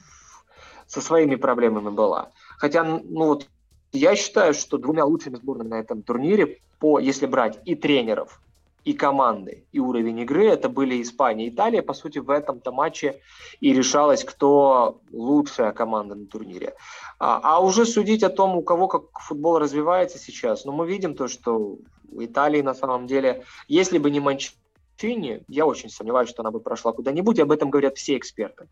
со 0.86 1.00
своими 1.00 1.36
проблемами 1.36 1.90
была. 1.90 2.30
Хотя, 2.58 2.82
ну 2.82 3.26
вот, 3.26 3.46
я 3.92 4.16
считаю, 4.16 4.52
что 4.52 4.78
двумя 4.78 5.04
лучшими 5.04 5.36
сборными 5.36 5.68
на 5.68 5.80
этом 5.80 6.02
турнире, 6.02 6.58
по, 6.80 6.98
если 6.98 7.26
брать 7.26 7.58
и 7.64 7.74
тренеров, 7.74 8.40
и 8.86 8.92
команды, 8.92 9.66
и 9.72 9.80
уровень 9.80 10.20
игры, 10.20 10.46
это 10.46 10.68
были 10.68 11.02
Испания 11.02 11.46
и 11.46 11.50
Италия. 11.50 11.82
По 11.82 11.92
сути, 11.92 12.20
в 12.20 12.30
этом-то 12.30 12.70
матче 12.70 13.20
и 13.58 13.72
решалось, 13.72 14.22
кто 14.22 15.00
лучшая 15.10 15.72
команда 15.72 16.14
на 16.14 16.26
турнире. 16.26 16.74
А, 17.18 17.40
а 17.42 17.58
уже 17.58 17.84
судить 17.84 18.22
о 18.22 18.28
том, 18.28 18.56
у 18.56 18.62
кого 18.62 18.86
как 18.86 19.18
футбол 19.18 19.58
развивается 19.58 20.18
сейчас, 20.18 20.64
ну, 20.64 20.70
мы 20.70 20.86
видим 20.86 21.16
то, 21.16 21.26
что 21.26 21.78
у 22.12 22.24
Италии 22.24 22.62
на 22.62 22.74
самом 22.74 23.08
деле, 23.08 23.42
если 23.66 23.98
бы 23.98 24.08
не 24.08 24.20
Манчини, 24.20 25.42
я 25.48 25.66
очень 25.66 25.90
сомневаюсь, 25.90 26.28
что 26.28 26.42
она 26.42 26.52
бы 26.52 26.60
прошла 26.60 26.92
куда-нибудь, 26.92 27.40
об 27.40 27.50
этом 27.50 27.70
говорят 27.70 27.96
все 27.96 28.16
эксперты, 28.16 28.68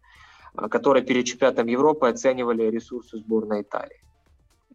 а, 0.54 0.68
которые 0.68 1.02
перед 1.02 1.24
чемпионатом 1.24 1.66
Европы 1.66 2.06
оценивали 2.06 2.70
ресурсы 2.70 3.18
сборной 3.18 3.62
Италии. 3.62 4.00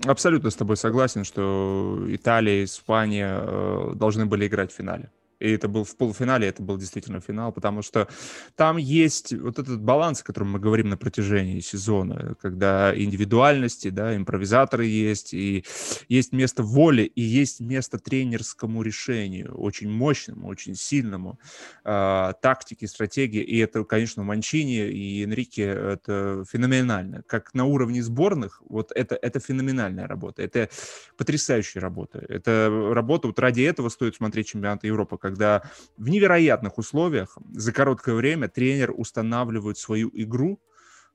Абсолютно 0.06 0.50
с 0.50 0.56
тобой 0.56 0.76
согласен, 0.76 1.24
что 1.24 1.98
Италия 2.10 2.62
и 2.62 2.66
Испания 2.66 3.40
э, 3.42 3.92
должны 3.96 4.26
были 4.26 4.48
играть 4.48 4.74
в 4.74 4.76
финале 4.76 5.10
и 5.40 5.52
это 5.52 5.68
был 5.68 5.84
в 5.84 5.96
полуфинале, 5.96 6.48
это 6.48 6.62
был 6.62 6.78
действительно 6.78 7.22
финал, 7.22 7.52
потому 7.52 7.82
что 7.82 8.08
там 8.56 8.78
есть 8.78 9.34
вот 9.34 9.60
этот 9.60 9.82
баланс, 9.82 10.22
о 10.22 10.24
котором 10.24 10.52
мы 10.52 10.60
говорим 10.60 10.90
на 10.90 10.98
протяжении 10.98 11.60
сезона, 11.60 12.36
когда 12.42 12.94
индивидуальности, 12.96 13.90
да, 13.90 14.16
импровизаторы 14.16 14.86
есть, 14.86 15.34
и 15.34 15.64
есть 16.08 16.34
место 16.34 16.64
воли, 16.64 17.04
и 17.04 17.22
есть 17.22 17.60
место 17.60 18.00
тренерскому 18.00 18.82
решению, 18.82 19.56
очень 19.56 19.90
мощному, 19.90 20.48
очень 20.48 20.76
сильному, 20.76 21.40
э, 21.84 22.34
тактике, 22.42 22.88
стратегии, 22.88 23.42
и 23.42 23.58
это, 23.58 23.84
конечно, 23.84 24.24
Манчини 24.24 24.90
и 24.90 25.24
Энрике 25.24 25.64
это 25.64 26.44
феноменально. 26.50 27.24
Как 27.24 27.54
на 27.54 27.66
уровне 27.66 28.04
сборных, 28.04 28.62
вот 28.68 28.92
это, 28.94 29.16
это 29.16 29.40
феноменальная 29.40 30.08
работа, 30.08 30.42
это 30.42 30.70
потрясающая 31.18 31.82
работа. 31.82 32.24
Это 32.28 32.70
работа, 32.94 33.28
вот 33.28 33.40
ради 33.40 33.62
этого 33.62 33.90
стоит 33.90 34.16
смотреть 34.16 34.48
чемпионаты 34.48 34.88
Европы, 34.88 35.18
когда 35.30 35.62
в 35.98 36.10
невероятных 36.10 36.78
условиях 36.80 37.38
за 37.54 37.72
короткое 37.72 38.16
время 38.16 38.48
тренер 38.48 38.92
устанавливает 38.96 39.78
свою 39.78 40.10
игру 40.14 40.60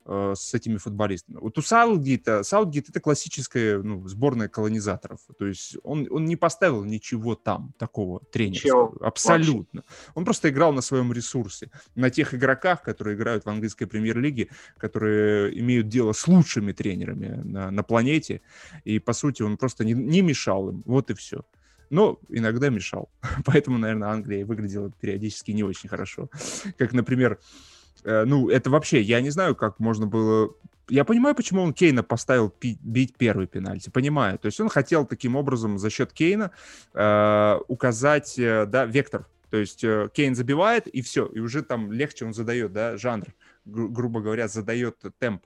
э, 0.07 0.35
с 0.37 0.55
этими 0.55 0.77
футболистами. 0.77 1.39
Вот 1.41 1.59
у 1.59 1.63
Саутгейта, 1.63 2.45
Саутгейт 2.45 2.91
это 2.91 3.01
классическая 3.01 3.83
ну, 3.83 4.07
сборная 4.07 4.49
колонизаторов. 4.49 5.19
То 5.37 5.47
есть 5.47 5.77
он, 5.83 6.07
он 6.11 6.27
не 6.27 6.37
поставил 6.37 6.85
ничего 6.85 7.35
там 7.35 7.75
такого 7.77 8.21
тренерского. 8.31 8.95
Абсолютно. 9.01 9.81
Вообще. 9.81 10.13
Он 10.15 10.25
просто 10.25 10.49
играл 10.51 10.73
на 10.73 10.81
своем 10.81 11.13
ресурсе. 11.13 11.71
На 11.97 12.11
тех 12.11 12.33
игроках, 12.33 12.83
которые 12.83 13.17
играют 13.17 13.45
в 13.45 13.49
английской 13.49 13.87
премьер-лиге, 13.87 14.49
которые 14.79 15.59
имеют 15.59 15.89
дело 15.89 16.13
с 16.13 16.29
лучшими 16.29 16.71
тренерами 16.71 17.43
на, 17.43 17.73
на 17.73 17.83
планете. 17.83 18.43
И, 18.85 19.01
по 19.01 19.13
сути, 19.13 19.43
он 19.43 19.57
просто 19.57 19.85
не, 19.85 19.93
не 19.93 20.23
мешал 20.23 20.69
им. 20.69 20.83
Вот 20.87 21.11
и 21.11 21.15
все 21.15 21.45
но 21.91 22.19
иногда 22.29 22.69
мешал. 22.69 23.09
Поэтому, 23.45 23.79
наверное, 23.79 24.09
Англия 24.09 24.45
выглядела 24.45 24.91
периодически 25.01 25.53
не 25.53 25.63
очень 25.63 25.89
хорошо. 25.89 26.29
Как, 26.79 26.93
например, 26.93 27.39
э, 28.05 28.25
ну, 28.25 28.49
это 28.49 28.71
вообще, 28.71 29.01
я 29.01 29.21
не 29.21 29.31
знаю, 29.31 29.55
как 29.55 29.79
можно 29.81 30.07
было... 30.07 30.55
Я 30.89 31.05
понимаю, 31.05 31.35
почему 31.35 31.63
он 31.63 31.73
Кейна 31.73 32.03
поставил 32.03 32.51
пи- 32.51 32.79
бить 32.83 33.17
первый 33.17 33.47
пенальти, 33.47 33.89
понимаю. 33.89 34.39
То 34.39 34.47
есть 34.47 34.61
он 34.61 34.69
хотел 34.69 35.07
таким 35.07 35.35
образом 35.35 35.79
за 35.79 35.89
счет 35.89 36.13
Кейна 36.13 36.51
э, 36.93 37.59
указать, 37.69 38.39
э, 38.39 38.67
да, 38.67 38.85
вектор. 38.85 39.27
То 39.51 39.57
есть 39.57 39.83
э, 39.85 40.09
Кейн 40.13 40.35
забивает, 40.35 40.87
и 40.89 41.01
все, 41.01 41.27
и 41.27 41.39
уже 41.39 41.63
там 41.63 41.93
легче 41.93 42.27
он 42.27 42.35
задает, 42.35 42.73
да, 42.73 42.97
жанр, 42.97 43.27
гру- 43.65 43.89
грубо 43.89 44.21
говоря, 44.21 44.49
задает 44.49 44.97
темп 45.19 45.43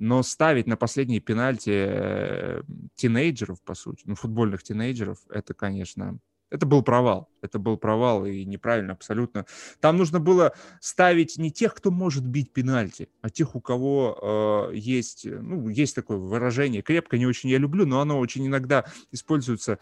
но 0.00 0.22
ставить 0.22 0.66
на 0.66 0.78
последние 0.78 1.20
пенальти 1.20 1.70
э, 1.70 2.62
тинейджеров, 2.94 3.60
по 3.60 3.74
сути, 3.74 4.02
ну, 4.06 4.14
футбольных 4.14 4.62
тинейджеров, 4.62 5.18
это, 5.28 5.52
конечно, 5.52 6.18
это 6.48 6.64
был 6.64 6.82
провал. 6.82 7.28
Это 7.42 7.58
был 7.58 7.76
провал 7.76 8.24
и 8.24 8.46
неправильно 8.46 8.94
абсолютно. 8.94 9.44
Там 9.78 9.98
нужно 9.98 10.18
было 10.18 10.54
ставить 10.80 11.36
не 11.36 11.52
тех, 11.52 11.74
кто 11.74 11.90
может 11.90 12.24
бить 12.26 12.50
пенальти, 12.50 13.10
а 13.20 13.28
тех, 13.28 13.54
у 13.54 13.60
кого 13.60 14.70
э, 14.72 14.76
есть, 14.76 15.26
ну, 15.26 15.68
есть 15.68 15.94
такое 15.94 16.16
выражение, 16.16 16.80
крепко 16.80 17.18
не 17.18 17.26
очень 17.26 17.50
я 17.50 17.58
люблю, 17.58 17.84
но 17.84 18.00
оно 18.00 18.18
очень 18.18 18.46
иногда 18.46 18.86
используется 19.12 19.78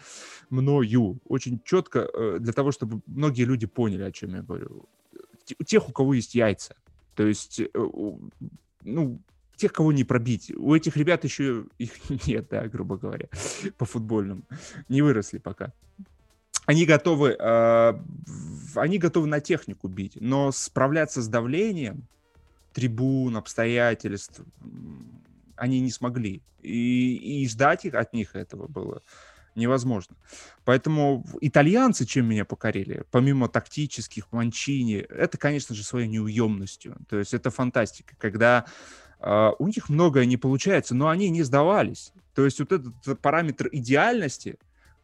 мною, 0.51 1.21
очень 1.27 1.61
четко, 1.65 2.11
э, 2.13 2.39
для 2.41 2.53
того, 2.53 2.73
чтобы 2.73 3.03
многие 3.07 3.45
люди 3.45 3.69
поняли, 3.69 4.03
о 4.03 4.11
чем 4.11 4.35
я 4.35 4.43
говорю. 4.43 4.89
Тех, 5.65 5.89
у 5.89 5.93
кого 5.93 6.15
есть 6.15 6.35
яйца. 6.35 6.75
То 7.15 7.25
есть, 7.25 7.61
э, 7.61 7.69
ну, 8.83 9.21
тех, 9.59 9.73
кого 9.73 9.93
не 9.93 10.05
пробить. 10.05 10.51
У 10.57 10.75
этих 10.75 10.97
ребят 10.97 11.25
еще 11.25 11.67
их 11.79 11.93
нет, 12.27 12.49
да, 12.51 12.67
грубо 12.69 12.97
говоря, 12.97 13.29
по 13.77 13.85
футбольному. 13.85 14.43
Не 14.89 15.03
выросли 15.03 15.39
пока. 15.39 15.73
Они 16.67 16.85
готовы, 16.85 17.37
э, 17.39 17.93
они 18.75 18.99
готовы 18.99 19.27
на 19.27 19.41
технику 19.41 19.89
бить, 19.89 20.19
но 20.21 20.53
справляться 20.53 21.23
с 21.23 21.29
давлением 21.29 22.07
трибун, 22.73 23.37
обстоятельств 23.37 24.41
они 25.57 25.81
не 25.81 25.91
смогли. 25.91 26.43
И, 26.63 27.43
и 27.43 27.49
ждать 27.49 27.85
их 27.85 27.95
от 27.95 28.13
них 28.13 28.35
этого 28.35 28.69
было 28.69 29.03
невозможно. 29.55 30.17
Поэтому 30.65 31.25
итальянцы 31.41 32.05
чем 32.05 32.27
меня 32.27 32.45
покорили, 32.45 33.05
помимо 33.11 33.49
тактических, 33.49 34.31
манчини, 34.31 34.97
это, 34.97 35.37
конечно 35.37 35.75
же, 35.75 35.83
своей 35.85 36.09
неуемностью. 36.09 36.97
То 37.09 37.19
есть 37.19 37.35
это 37.35 37.51
фантастика, 37.51 38.15
когда 38.19 38.67
у 39.21 39.67
них 39.67 39.89
многое 39.89 40.25
не 40.27 40.37
получается, 40.37 40.95
но 40.95 41.09
они 41.09 41.29
не 41.31 41.43
сдавались. 41.43 42.13
То 42.35 42.45
есть 42.45 42.61
вот 42.61 42.73
этот 42.73 43.21
параметр 43.21 43.69
идеальности, 43.73 44.59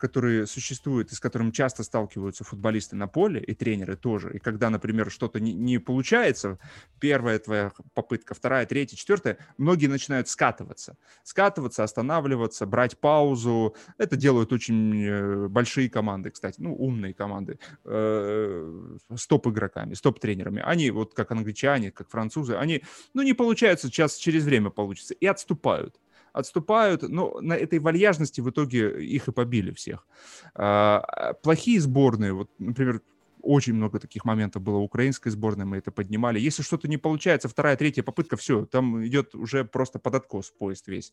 которые 0.05 0.47
существуют 0.47 1.13
и 1.13 1.15
с 1.15 1.19
которым 1.19 1.51
часто 1.51 1.83
сталкиваются 1.83 2.45
футболисты 2.45 2.95
на 2.95 3.07
поле 3.07 3.41
и 3.41 3.55
тренеры 3.55 3.97
тоже. 3.97 4.35
И 4.35 4.39
когда, 4.39 4.69
например, 4.69 5.11
что-то 5.11 5.41
не, 5.41 5.55
не 5.55 5.79
получается, 5.79 6.59
первая 7.01 7.39
твоя 7.39 7.73
попытка, 7.95 8.35
вторая, 8.35 8.67
третья, 8.67 8.99
четвертая, 8.99 9.39
многие 9.57 9.87
начинают 9.87 10.29
скатываться. 10.29 10.99
Скатываться, 11.23 11.85
останавливаться, 11.85 12.67
брать 12.67 12.99
паузу. 12.99 13.77
Это 13.97 14.17
делают 14.17 14.53
очень 14.53 15.07
э, 15.07 15.49
большие 15.49 15.89
команды, 15.89 16.31
кстати, 16.31 16.57
ну, 16.61 16.75
умные 16.75 17.15
команды, 17.15 17.59
э, 17.87 18.97
стоп-игроками, 19.17 19.95
стоп-тренерами. 19.95 20.61
Они, 20.63 20.91
вот 20.91 21.15
как 21.15 21.31
англичане, 21.31 21.93
как 21.93 22.11
французы, 22.11 22.57
они, 22.57 22.83
ну, 23.15 23.23
не 23.23 23.33
получается, 23.33 23.87
сейчас 23.87 24.17
через 24.17 24.45
время 24.45 24.69
получится, 24.69 25.15
и 25.15 25.25
отступают 25.25 25.99
отступают, 26.35 27.03
но 27.03 27.41
на 27.41 27.55
этой 27.55 27.79
вальяжности 27.79 28.41
в 28.41 28.51
итоге 28.51 29.03
их 29.03 29.29
и 29.29 29.33
побили 29.33 29.71
всех. 29.71 30.07
А, 30.55 31.33
плохие 31.43 31.81
сборные, 31.81 32.33
вот, 32.33 32.51
например, 32.59 33.01
очень 33.41 33.75
много 33.75 34.01
таких 34.01 34.25
моментов 34.25 34.63
было 34.63 34.79
украинской 34.79 35.31
сборной, 35.31 35.65
мы 35.65 35.77
это 35.77 35.93
поднимали. 35.93 36.41
Если 36.41 36.63
что-то 36.63 36.89
не 36.89 36.97
получается, 36.97 37.49
вторая, 37.49 37.77
третья 37.77 38.03
попытка, 38.03 38.37
все, 38.37 38.67
там 38.67 39.07
идет 39.07 39.35
уже 39.35 39.65
просто 39.65 39.99
под 39.99 40.17
откос 40.17 40.51
поезд 40.51 40.89
весь. 40.89 41.13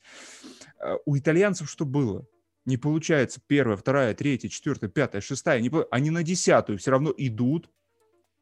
Э, 0.80 0.96
у 1.06 1.16
итальянцев 1.16 1.70
что 1.70 1.86
было? 1.86 2.26
Не 2.66 2.78
получается 2.78 3.42
первая, 3.46 3.78
вторая, 3.78 4.16
третья, 4.16 4.50
четвертая, 4.50 4.90
пятая, 4.90 5.22
шестая, 5.22 5.62
не, 5.62 5.72
они 5.92 6.10
на 6.10 6.24
десятую 6.24 6.80
все 6.80 6.92
равно 6.92 7.14
идут, 7.16 7.70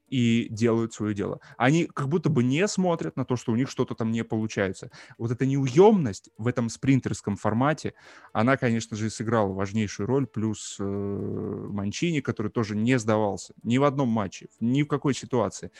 и 0.09 0.47
делают 0.49 0.93
свое 0.93 1.13
дело. 1.13 1.39
Они 1.57 1.85
как 1.85 2.07
будто 2.07 2.29
бы 2.29 2.43
не 2.43 2.67
смотрят 2.67 3.15
на 3.15 3.25
то, 3.25 3.35
что 3.35 3.51
у 3.51 3.55
них 3.55 3.69
что-то 3.69 3.95
там 3.95 4.11
не 4.11 4.23
получается. 4.23 4.91
Вот 5.17 5.31
эта 5.31 5.45
неуемность 5.45 6.29
в 6.37 6.47
этом 6.47 6.69
спринтерском 6.69 7.35
формате, 7.35 7.93
она, 8.33 8.57
конечно 8.57 8.97
же, 8.97 9.09
сыграла 9.09 9.53
важнейшую 9.53 10.07
роль, 10.07 10.27
плюс 10.27 10.77
э, 10.79 10.83
Манчини, 10.83 12.21
который 12.21 12.51
тоже 12.51 12.75
не 12.75 12.97
сдавался 12.99 13.53
ни 13.63 13.77
в 13.77 13.83
одном 13.83 14.09
матче, 14.09 14.47
ни 14.59 14.83
в 14.83 14.87
какой 14.87 15.13
ситуации. 15.13 15.71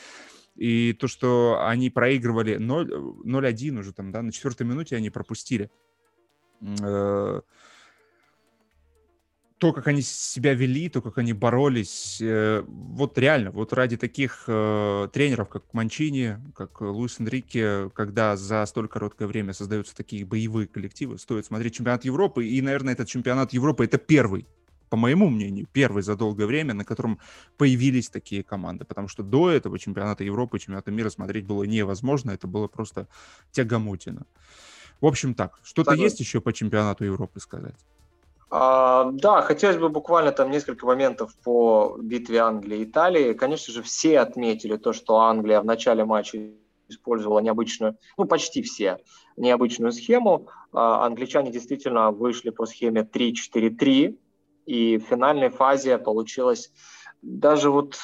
И 0.56 0.92
то, 0.92 1.08
что 1.08 1.64
они 1.66 1.90
проигрывали 1.90 2.58
0-1 2.58 3.78
уже 3.78 3.92
там, 3.92 4.12
да, 4.12 4.22
на 4.22 4.32
четвертой 4.32 4.66
минуте 4.66 4.96
они 4.96 5.10
пропустили. 5.10 5.70
Э, 6.60 7.40
то, 9.60 9.74
как 9.74 9.88
они 9.88 10.00
себя 10.00 10.54
вели, 10.54 10.88
то, 10.88 11.02
как 11.02 11.18
они 11.18 11.34
боролись, 11.34 12.18
э, 12.22 12.64
вот 12.66 13.18
реально, 13.18 13.50
вот 13.50 13.74
ради 13.74 13.98
таких 13.98 14.44
э, 14.46 15.08
тренеров, 15.12 15.50
как 15.50 15.74
Манчини, 15.74 16.38
как 16.56 16.80
Луис 16.80 17.20
Энрике, 17.20 17.90
когда 17.90 18.38
за 18.38 18.64
столь 18.64 18.88
короткое 18.88 19.28
время 19.28 19.52
создаются 19.52 19.94
такие 19.94 20.24
боевые 20.24 20.66
коллективы, 20.66 21.18
стоит 21.18 21.44
смотреть 21.44 21.74
чемпионат 21.74 22.06
Европы, 22.06 22.46
и, 22.46 22.62
наверное, 22.62 22.94
этот 22.94 23.06
чемпионат 23.08 23.52
Европы— 23.52 23.84
это 23.86 23.98
первый, 23.98 24.46
по 24.88 24.96
моему 24.96 25.28
мнению, 25.28 25.68
первый 25.70 26.02
за 26.02 26.16
долгое 26.16 26.46
время, 26.46 26.72
на 26.72 26.86
котором 26.86 27.20
появились 27.58 28.08
такие 28.08 28.42
команды, 28.42 28.86
потому 28.86 29.08
что 29.08 29.22
до 29.22 29.50
этого 29.50 29.78
чемпионата 29.78 30.24
Европы, 30.24 30.58
чемпионата 30.58 30.90
мира 30.90 31.10
смотреть 31.10 31.44
было 31.44 31.64
невозможно, 31.64 32.30
это 32.30 32.46
было 32.46 32.66
просто 32.66 33.08
тягомотина. 33.50 34.26
В 35.02 35.06
общем 35.06 35.34
так, 35.34 35.60
что-то 35.62 35.92
есть 35.92 36.18
еще 36.18 36.40
по 36.40 36.54
чемпионату 36.54 37.04
Европы 37.04 37.40
сказать? 37.40 37.76
А, 38.50 39.10
да, 39.12 39.42
хотелось 39.42 39.76
бы 39.76 39.88
буквально 39.88 40.32
там 40.32 40.50
несколько 40.50 40.84
моментов 40.84 41.32
по 41.44 41.96
битве 42.00 42.38
Англии 42.38 42.78
и 42.78 42.84
Италии. 42.84 43.32
Конечно 43.32 43.72
же, 43.72 43.82
все 43.82 44.18
отметили 44.18 44.76
то, 44.76 44.92
что 44.92 45.18
Англия 45.18 45.60
в 45.60 45.64
начале 45.64 46.04
матча 46.04 46.50
использовала 46.88 47.38
необычную, 47.38 47.96
ну 48.18 48.24
почти 48.24 48.62
все, 48.62 48.98
необычную 49.36 49.92
схему. 49.92 50.48
А, 50.72 51.06
англичане 51.06 51.52
действительно 51.52 52.10
вышли 52.10 52.50
по 52.50 52.66
схеме 52.66 53.02
3-4-3, 53.02 54.18
и 54.66 54.98
в 54.98 55.02
финальной 55.02 55.50
фазе 55.50 55.98
получилось 55.98 56.72
даже 57.22 57.70
вот 57.70 57.96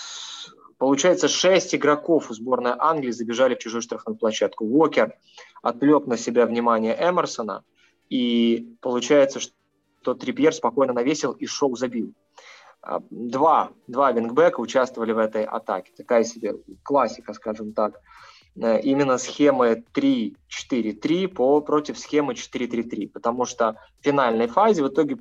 Получается, 0.78 1.26
шесть 1.26 1.74
игроков 1.74 2.30
у 2.30 2.34
сборной 2.34 2.74
Англии 2.78 3.10
забежали 3.10 3.54
в 3.54 3.58
чужую 3.60 3.80
штрафную 3.80 4.18
площадку. 4.18 4.66
Уокер 4.66 5.14
отвлек 5.62 6.06
на 6.06 6.18
себя 6.18 6.44
внимание 6.44 6.94
Эмерсона, 6.94 7.64
и 8.10 8.76
получается, 8.82 9.40
что 9.40 9.55
то 10.06 10.14
Трипьер 10.14 10.54
спокойно 10.54 10.92
навесил 10.92 11.32
и 11.32 11.46
шоу 11.46 11.74
забил. 11.74 12.14
А, 12.80 13.00
два, 13.10 13.72
два 13.88 14.12
вингбека 14.12 14.60
участвовали 14.60 15.10
в 15.10 15.18
этой 15.18 15.44
атаке. 15.44 15.92
Такая 15.96 16.22
себе 16.22 16.54
классика, 16.84 17.32
скажем 17.34 17.72
так. 17.72 18.00
Э, 18.54 18.80
именно 18.80 19.18
схемы 19.18 19.82
3-4-3 19.92 21.26
по, 21.26 21.60
против 21.60 21.98
схемы 21.98 22.34
4-3-3. 22.34 23.08
Потому 23.08 23.46
что 23.46 23.80
в 24.00 24.04
финальной 24.04 24.46
фазе 24.46 24.84
в 24.84 24.88
итоге 24.88 25.18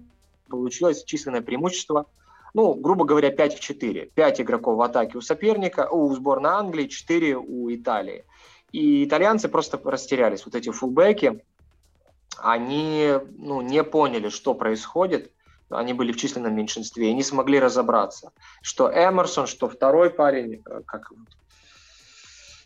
получилось 0.49 1.03
численное 1.03 1.41
преимущество 1.41 2.05
ну, 2.53 2.73
грубо 2.73 3.03
говоря, 3.03 3.31
5 3.31 3.55
в 3.55 3.59
4. 3.59 4.11
5 4.15 4.41
игроков 4.41 4.77
в 4.77 4.81
атаке 4.81 5.17
у 5.17 5.21
соперника, 5.21 5.89
у 5.91 6.13
сборной 6.13 6.51
Англии, 6.51 6.87
4 6.87 7.35
у 7.35 7.69
Италии. 7.73 8.23
И 8.71 9.03
итальянцы 9.03 9.49
просто 9.49 9.77
растерялись. 9.83 10.45
Вот 10.45 10.55
эти 10.55 10.69
фулбеки, 10.69 11.43
они 12.39 13.13
ну, 13.37 13.61
не 13.61 13.83
поняли, 13.83 14.29
что 14.29 14.53
происходит, 14.53 15.31
они 15.69 15.93
были 15.93 16.11
в 16.11 16.17
численном 16.17 16.55
меньшинстве 16.55 17.09
и 17.09 17.13
не 17.13 17.23
смогли 17.23 17.59
разобраться, 17.59 18.31
что 18.61 18.89
Эмерсон, 18.89 19.47
что 19.47 19.67
второй 19.67 20.09
парень, 20.09 20.61
э, 20.65 20.81
как 20.85 21.11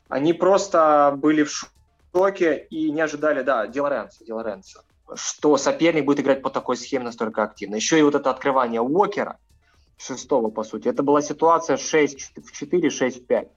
они 0.10 0.34
просто 0.34 1.14
были 1.18 1.44
в 1.44 1.72
шоке 2.14 2.68
и 2.70 2.92
не 2.92 3.02
ожидали, 3.02 3.44
да, 3.44 3.68
Ди 3.68 3.80
Лоренцо, 3.80 4.26
Ди 4.26 4.34
Лоренцо, 4.34 4.82
что 5.16 5.58
соперник 5.58 6.06
будет 6.06 6.20
играть 6.20 6.42
по 6.42 6.50
такой 6.50 6.78
схеме 6.78 7.06
настолько 7.06 7.44
активно. 7.44 7.76
Еще 7.76 8.00
и 8.00 8.02
вот 8.02 8.16
это 8.16 8.30
открывание 8.30 8.82
Уокера, 8.82 9.38
шестого, 9.98 10.50
по 10.50 10.64
сути, 10.64 10.88
это 10.88 11.04
была 11.04 11.22
ситуация 11.22 11.78
6 11.78 12.34
в 12.44 12.52
4, 12.52 12.90
6 12.90 13.24
в 13.24 13.26
5. 13.28 13.48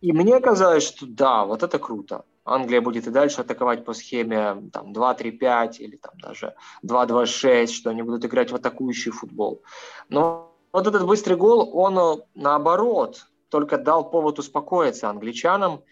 И 0.00 0.12
мне 0.12 0.40
казалось, 0.40 0.84
что 0.86 1.06
да, 1.06 1.44
вот 1.44 1.62
это 1.62 1.78
круто. 1.78 2.24
Англия 2.50 2.80
будет 2.80 3.06
и 3.06 3.10
дальше 3.10 3.42
атаковать 3.42 3.84
по 3.84 3.94
схеме 3.94 4.68
там, 4.72 4.92
2-3-5 4.92 5.76
или 5.78 5.96
там, 5.96 6.12
даже 6.20 6.54
2-2-6, 6.84 7.68
что 7.68 7.90
они 7.90 8.02
будут 8.02 8.24
играть 8.24 8.50
в 8.50 8.56
атакующий 8.56 9.12
футбол. 9.12 9.62
Но 10.08 10.52
вот 10.72 10.86
этот 10.86 11.06
быстрый 11.06 11.36
гол, 11.36 11.70
он 11.72 12.22
наоборот 12.34 13.26
только 13.50 13.78
дал 13.78 14.10
повод 14.10 14.38
успокоиться 14.38 15.08
англичанам. 15.08 15.82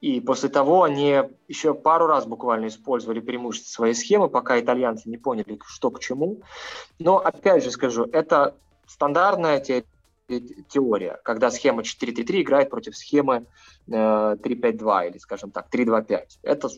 И 0.00 0.20
после 0.20 0.50
того 0.50 0.82
они 0.82 1.22
еще 1.48 1.74
пару 1.74 2.06
раз 2.06 2.26
буквально 2.26 2.66
использовали 2.66 3.20
преимущество 3.20 3.70
своей 3.70 3.94
схемы, 3.94 4.28
пока 4.28 4.60
итальянцы 4.60 5.08
не 5.08 5.16
поняли, 5.16 5.58
что 5.66 5.90
к 5.90 5.98
чему. 5.98 6.42
Но 6.98 7.18
опять 7.18 7.64
же 7.64 7.70
скажу, 7.70 8.04
это 8.12 8.54
стандартная 8.86 9.60
теория 9.60 9.86
теория, 10.68 11.20
когда 11.22 11.50
схема 11.50 11.82
4-3-3 11.82 12.42
играет 12.42 12.70
против 12.70 12.96
схемы 12.96 13.46
3-5-2 13.88 14.36
э, 14.38 15.08
или, 15.08 15.18
скажем 15.18 15.50
так, 15.50 15.68
3-2-5. 15.72 16.22
Это 16.42 16.68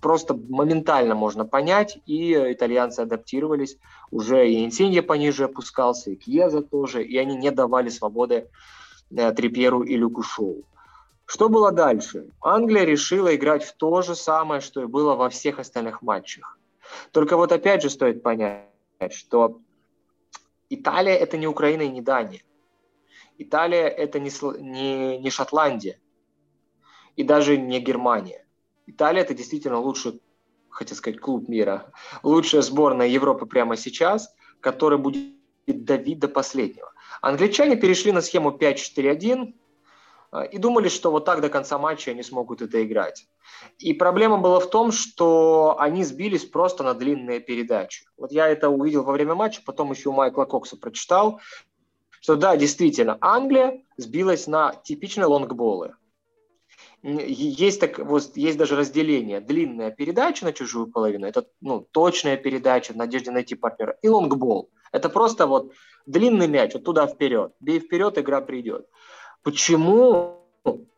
просто 0.00 0.34
моментально 0.48 1.14
можно 1.14 1.44
понять, 1.44 1.98
и 2.06 2.32
итальянцы 2.32 3.00
адаптировались. 3.00 3.78
Уже 4.10 4.50
и 4.50 4.64
Инсинья 4.64 5.02
пониже 5.02 5.44
опускался, 5.44 6.10
и 6.10 6.16
Кьеза 6.16 6.62
тоже, 6.62 7.04
и 7.04 7.16
они 7.16 7.36
не 7.36 7.50
давали 7.50 7.88
свободы 7.88 8.48
э, 9.10 9.32
Трипьеру 9.32 9.82
и 9.82 9.96
Люку 9.96 10.22
Шоу. 10.22 10.64
Что 11.26 11.48
было 11.48 11.70
дальше? 11.70 12.26
Англия 12.40 12.84
решила 12.84 13.34
играть 13.34 13.62
в 13.62 13.72
то 13.74 14.02
же 14.02 14.16
самое, 14.16 14.60
что 14.60 14.82
и 14.82 14.86
было 14.86 15.14
во 15.14 15.28
всех 15.28 15.60
остальных 15.60 16.02
матчах. 16.02 16.58
Только 17.12 17.36
вот 17.36 17.52
опять 17.52 17.82
же 17.82 17.90
стоит 17.90 18.22
понять, 18.22 18.66
что 19.12 19.60
Италия– 20.70 21.14
это 21.16 21.36
не 21.36 21.46
Украина 21.46 21.82
и 21.82 21.88
не 21.88 22.02
Дания. 22.02 22.42
Италия– 23.42 23.88
это 23.88 24.20
не, 24.20 24.30
не, 24.60 25.18
не 25.18 25.30
Шотландия 25.30 25.98
и 27.16 27.22
даже 27.22 27.56
не 27.56 27.80
Германия. 27.80 28.46
Италия– 28.86 29.22
это 29.22 29.32
действительно 29.32 29.78
лучший, 29.78 30.20
хотел 30.68 30.94
сказать, 30.94 31.20
клуб 31.20 31.48
мира, 31.48 31.90
лучшая 32.22 32.60
сборная 32.60 33.06
Европы 33.06 33.46
прямо 33.46 33.76
сейчас, 33.76 34.34
которая 34.60 34.98
будет 34.98 35.32
давить 35.66 36.18
до 36.18 36.28
последнего. 36.28 36.92
Англичане 37.22 37.76
перешли 37.76 38.12
на 38.12 38.20
схему 38.20 38.50
5-4-1 38.50 39.54
э, 40.32 40.48
и 40.52 40.58
думали, 40.58 40.88
что 40.88 41.10
вот 41.10 41.24
так 41.24 41.40
до 41.40 41.48
конца 41.48 41.78
матча 41.78 42.10
они 42.10 42.22
смогут 42.22 42.60
это 42.60 42.84
играть. 42.84 43.26
И 43.78 43.94
проблема 43.94 44.36
была 44.36 44.60
в 44.60 44.68
том, 44.68 44.92
что 44.92 45.76
они 45.78 46.04
сбились 46.04 46.44
просто 46.44 46.84
на 46.84 46.92
длинные 46.92 47.40
передачи. 47.40 48.04
Вот 48.18 48.32
я 48.32 48.48
это 48.48 48.68
увидел 48.68 49.02
во 49.02 49.12
время 49.12 49.34
матча, 49.34 49.62
потом 49.64 49.92
еще 49.92 50.10
у 50.10 50.12
Майкла 50.12 50.44
Кокса 50.44 50.76
прочитал, 50.76 51.40
что 52.20 52.36
да, 52.36 52.56
действительно, 52.56 53.18
Англия 53.20 53.82
сбилась 53.96 54.46
на 54.46 54.74
типичные 54.74 55.26
лонгболы. 55.26 55.94
Есть, 57.02 57.80
так, 57.80 57.98
вот, 57.98 58.36
есть 58.36 58.58
даже 58.58 58.76
разделение. 58.76 59.40
Длинная 59.40 59.90
передача 59.90 60.44
на 60.44 60.52
чужую 60.52 60.86
половину, 60.86 61.26
это 61.26 61.46
ну, 61.60 61.86
точная 61.90 62.36
передача 62.36 62.92
в 62.92 62.96
надежде 62.96 63.30
найти 63.30 63.54
партнера. 63.54 63.96
И 64.02 64.08
лонгбол. 64.08 64.70
Это 64.92 65.08
просто 65.08 65.46
вот 65.46 65.72
длинный 66.04 66.46
мяч, 66.46 66.74
вот 66.74 66.84
туда 66.84 67.06
вперед. 67.06 67.52
Бей 67.60 67.80
вперед, 67.80 68.18
игра 68.18 68.42
придет. 68.42 68.86
Почему 69.42 70.40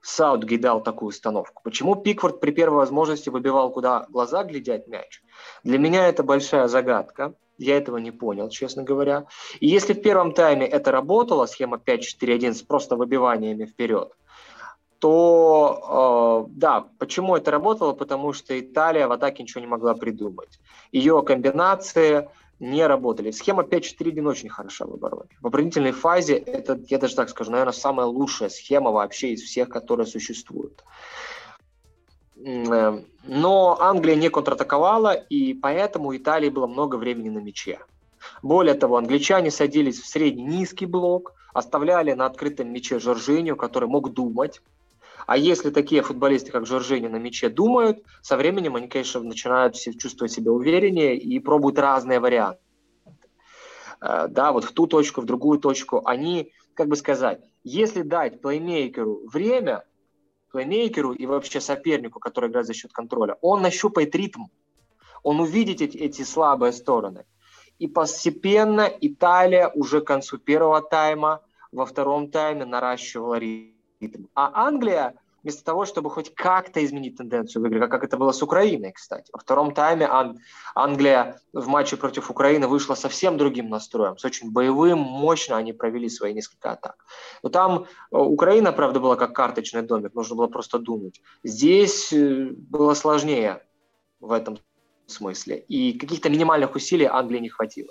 Саутгей 0.01 0.59
дал 0.59 0.83
такую 0.83 1.11
установку? 1.11 1.63
Почему 1.63 1.95
Пикфорд 1.95 2.41
при 2.41 2.51
первой 2.51 2.79
возможности 2.79 3.29
выбивал, 3.29 3.71
куда 3.71 4.07
глаза 4.09 4.43
глядят 4.43 4.89
мяч? 4.89 5.23
Для 5.63 5.79
меня 5.79 6.09
это 6.09 6.25
большая 6.25 6.67
загадка. 6.67 7.35
Я 7.59 7.77
этого 7.77 7.99
не 7.99 8.11
понял, 8.11 8.49
честно 8.49 8.83
говоря. 8.83 9.27
И 9.61 9.67
если 9.67 9.93
в 9.93 10.03
первом 10.03 10.33
тайме 10.33 10.67
это 10.67 10.91
работало, 10.91 11.47
схема 11.47 11.77
5-4-1 11.77 12.55
с 12.55 12.63
просто 12.63 12.97
выбиваниями 12.97 13.67
вперед, 13.67 14.13
то 14.99 16.47
э, 16.49 16.53
да, 16.55 16.87
почему 16.99 17.37
это 17.37 17.51
работало? 17.51 17.93
Потому 17.93 18.33
что 18.33 18.59
Италия 18.59 19.09
в 19.09 19.13
атаке 19.13 19.43
ничего 19.43 19.61
не 19.61 19.67
могла 19.67 19.95
придумать. 19.95 20.61
Ее 20.93 21.23
комбинации 21.23 22.29
не 22.61 22.87
работали. 22.87 23.33
Схема 23.33 23.65
5-4-1 23.65 24.29
очень 24.29 24.49
хороша 24.49 24.87
в. 24.87 25.27
В 25.41 25.47
оборонительной 25.47 25.91
фазе 25.91 26.37
это, 26.37 26.81
я 26.89 26.99
даже 26.99 27.17
так 27.17 27.29
скажу, 27.29 27.51
наверное, 27.51 27.73
самая 27.73 28.07
лучшая 28.07 28.49
схема 28.49 28.93
вообще 28.93 29.33
из 29.33 29.43
всех, 29.43 29.69
которые 29.69 30.07
существуют. 30.07 30.85
Но 32.35 33.81
Англия 33.81 34.17
не 34.17 34.31
контратаковала, 34.31 35.13
и 35.13 35.55
поэтому 35.55 36.09
у 36.09 36.17
Италии 36.17 36.49
было 36.49 36.67
много 36.67 36.97
времени 36.97 37.29
на 37.29 37.39
мяче. 37.39 37.79
Более 38.43 38.75
того, 38.75 38.97
англичане 38.97 39.51
садились 39.51 40.01
в 40.01 40.07
средний 40.07 40.45
низкий 40.45 40.87
блок, 40.87 41.35
оставляли 41.53 42.13
на 42.13 42.27
открытом 42.27 42.73
мяче 42.73 42.99
Жоржиню, 42.99 43.57
который 43.57 43.89
мог 43.89 44.13
думать. 44.13 44.61
А 45.27 45.37
если 45.37 45.71
такие 45.71 46.03
футболисты, 46.03 46.51
как 46.51 46.67
Жоржини, 46.67 47.07
на 47.07 47.17
мяче 47.17 47.49
думают, 47.49 48.03
со 48.23 48.37
временем 48.37 48.75
они, 48.75 48.89
конечно, 48.89 49.21
начинают 49.21 49.77
чувствовать 49.77 50.33
себя 50.33 50.51
увереннее 50.51 51.17
и 51.17 51.39
пробуют 51.39 51.79
разные 51.79 52.19
варианты. 52.19 52.61
Э, 54.01 54.27
да, 54.29 54.53
вот 54.53 54.65
в 54.65 54.73
ту 54.73 54.87
точку, 54.87 55.21
в 55.21 55.27
другую 55.27 55.61
точку. 55.61 56.03
Они, 56.05 56.53
как 56.75 56.89
бы 56.89 56.97
сказать, 56.97 57.41
если 57.63 58.03
дать 58.03 58.41
плеймейкеру 58.41 59.29
время, 59.29 59.85
плеймейкеру 60.53 61.13
и 61.13 61.27
вообще 61.27 61.61
сопернику, 61.61 62.21
который 62.21 62.51
играет 62.51 62.67
за 62.67 62.75
счет 62.75 62.93
контроля, 62.93 63.37
он 63.41 63.63
нащупает 63.63 64.15
ритм, 64.15 64.45
он 65.23 65.41
увидит 65.41 65.81
эти, 65.81 65.97
эти 65.97 66.23
слабые 66.23 66.73
стороны. 66.73 67.25
И 67.79 67.89
постепенно 67.89 68.89
Италия 69.01 69.69
уже 69.75 70.01
к 70.01 70.07
концу 70.07 70.39
первого 70.39 70.83
тайма, 70.83 71.41
во 71.73 71.87
втором 71.87 72.31
тайме 72.31 72.65
наращивала 72.65 73.39
ритм. 73.39 74.27
А 74.35 74.67
Англия 74.67 75.15
вместо 75.43 75.65
того, 75.65 75.85
чтобы 75.85 76.11
хоть 76.11 76.35
как-то 76.35 76.85
изменить 76.85 77.17
тенденцию 77.17 77.63
в 77.63 77.69
игре, 77.69 77.87
как 77.89 78.05
это 78.05 78.17
было 78.17 78.33
с 78.33 78.43
Украиной, 78.43 78.93
кстати. 78.93 79.31
Во 79.33 79.39
втором 79.39 79.75
тайме 79.75 80.07
Ан- 80.07 80.39
Англия 80.75 81.41
в 81.53 81.67
матче 81.69 81.97
против 81.97 82.31
Украины 82.31 82.67
вышла 82.67 82.95
совсем 82.95 83.37
другим 83.37 83.69
настроем, 83.69 84.19
с 84.19 84.25
очень 84.25 84.51
боевым, 84.51 84.99
мощно 84.99 85.57
они 85.57 85.73
провели 85.73 86.09
свои 86.09 86.33
несколько 86.33 86.73
атак. 86.73 87.05
Но 87.43 87.49
там 87.49 87.85
э, 87.85 88.17
Украина, 88.17 88.73
правда, 88.73 89.01
была 89.01 89.17
как 89.17 89.35
карточный 89.35 89.83
домик, 89.83 90.15
нужно 90.15 90.37
было 90.37 90.47
просто 90.47 90.79
думать. 90.79 91.21
Здесь 91.43 92.13
э, 92.13 92.51
было 92.53 92.95
сложнее 92.95 93.63
в 94.21 94.33
этом 94.33 94.59
смысле, 95.07 95.59
и 95.59 95.99
каких-то 95.99 96.31
минимальных 96.31 96.75
усилий 96.75 97.07
Англии 97.07 97.41
не 97.41 97.49
хватило. 97.49 97.91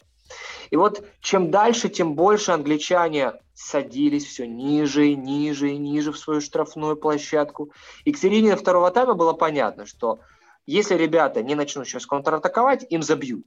И 0.70 0.76
вот 0.76 1.06
чем 1.20 1.52
дальше, 1.52 1.90
тем 1.90 2.16
больше 2.16 2.52
англичане 2.52 3.34
садились 3.54 4.26
все 4.26 4.48
ниже 4.48 5.10
и 5.10 5.16
ниже 5.16 5.72
и 5.72 5.78
ниже 5.78 6.12
в 6.12 6.18
свою 6.18 6.42
штрафную 6.42 6.96
площадку. 6.96 7.72
И 8.06 8.12
к 8.12 8.18
середине 8.18 8.56
второго 8.56 8.92
тайма 8.92 9.14
было 9.14 9.34
понятно, 9.34 9.86
что 9.86 10.20
если 10.66 10.96
ребята 10.96 11.44
не 11.44 11.56
начнут 11.56 11.88
сейчас 11.88 12.06
контратаковать, 12.06 12.86
им 12.90 13.04
забьют. 13.04 13.46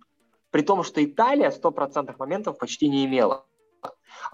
При 0.50 0.62
том, 0.62 0.84
что 0.84 1.04
Италия 1.04 1.50
100% 1.50 2.14
моментов 2.18 2.58
почти 2.58 2.88
не 2.88 3.04
имела. 3.04 3.46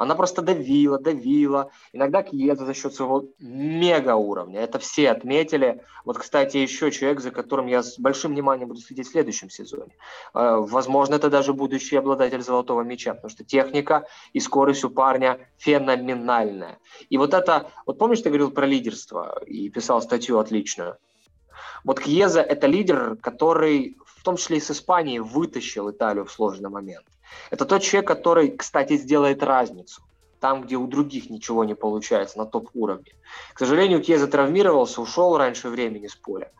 Она 0.00 0.14
просто 0.14 0.40
давила, 0.40 0.98
давила. 0.98 1.70
Иногда 1.92 2.22
Киеза 2.22 2.64
за 2.64 2.72
счет 2.72 2.94
своего 2.94 3.26
мега 3.38 4.14
уровня. 4.14 4.60
Это 4.60 4.78
все 4.78 5.10
отметили. 5.10 5.82
Вот, 6.06 6.16
кстати, 6.16 6.56
еще 6.56 6.90
человек, 6.90 7.20
за 7.20 7.30
которым 7.30 7.66
я 7.66 7.82
с 7.82 7.98
большим 7.98 8.32
вниманием 8.32 8.68
буду 8.68 8.80
следить 8.80 9.08
в 9.08 9.10
следующем 9.10 9.50
сезоне. 9.50 9.92
Э, 10.32 10.56
возможно, 10.56 11.16
это 11.16 11.28
даже 11.28 11.52
будущий 11.52 11.96
обладатель 11.96 12.40
золотого 12.40 12.80
мяча, 12.80 13.12
потому 13.12 13.30
что 13.30 13.44
техника 13.44 14.06
и 14.32 14.40
скорость 14.40 14.84
у 14.84 14.90
парня 14.90 15.38
феноменальная. 15.58 16.78
И 17.10 17.18
вот 17.18 17.34
это, 17.34 17.70
вот 17.84 17.98
помнишь, 17.98 18.22
ты 18.22 18.30
говорил 18.30 18.50
про 18.50 18.64
лидерство 18.64 19.42
и 19.44 19.68
писал 19.68 20.00
статью 20.00 20.38
отличную? 20.38 20.96
Вот 21.84 22.00
Кьеза– 22.00 22.40
это 22.42 22.66
лидер, 22.66 23.16
который 23.16 23.98
в 24.06 24.22
том 24.22 24.36
числе 24.36 24.58
и 24.58 24.60
с 24.60 24.70
Испанией 24.70 25.18
вытащил 25.18 25.90
Италию 25.90 26.24
в 26.24 26.32
сложный 26.32 26.68
момент. 26.68 27.06
Это 27.50 27.64
тот 27.64 27.82
человек, 27.82 28.08
который, 28.08 28.50
кстати, 28.50 28.96
сделает 28.96 29.42
разницу 29.42 30.02
там, 30.40 30.62
где 30.62 30.76
у 30.76 30.86
других 30.86 31.30
ничего 31.30 31.64
не 31.64 31.74
получается 31.74 32.38
на 32.38 32.46
топ-уровне. 32.46 33.12
К 33.52 33.58
сожалению, 33.58 34.02
Кьеза 34.02 34.26
травмировался, 34.26 35.00
ушел 35.00 35.36
раньше 35.36 35.68
времени 35.68 36.06
с 36.08 36.16
поля. 36.16 36.50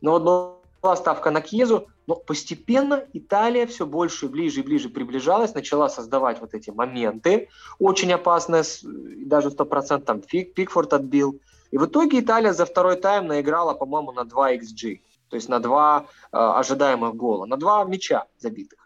Но 0.00 0.12
вот 0.18 0.62
была 0.82 0.96
ставка 0.96 1.30
на 1.30 1.40
Кьезу, 1.40 1.88
но 2.06 2.16
постепенно 2.16 3.04
Италия 3.12 3.66
все 3.66 3.86
больше, 3.86 4.28
ближе 4.28 4.60
и 4.60 4.62
ближе 4.62 4.88
приближалась, 4.88 5.54
начала 5.54 5.88
создавать 5.88 6.40
вот 6.40 6.54
эти 6.54 6.70
моменты, 6.70 7.48
очень 7.78 8.12
опасные, 8.12 8.64
даже 8.82 9.48
100% 9.48 10.00
там 10.00 10.20
Пик, 10.20 10.54
Пикфорд 10.54 10.92
отбил. 10.92 11.40
И 11.70 11.78
в 11.78 11.86
итоге 11.86 12.20
Италия 12.20 12.52
за 12.52 12.66
второй 12.66 12.96
тайм 12.96 13.28
наиграла, 13.28 13.72
по-моему, 13.72 14.12
на 14.12 14.24
2 14.24 14.56
XG, 14.56 15.00
то 15.30 15.36
есть 15.36 15.48
на 15.48 15.60
два 15.60 16.06
э, 16.30 16.36
ожидаемых 16.36 17.14
гола, 17.14 17.46
на 17.46 17.56
два 17.56 17.84
мяча 17.84 18.26
забитых. 18.38 18.81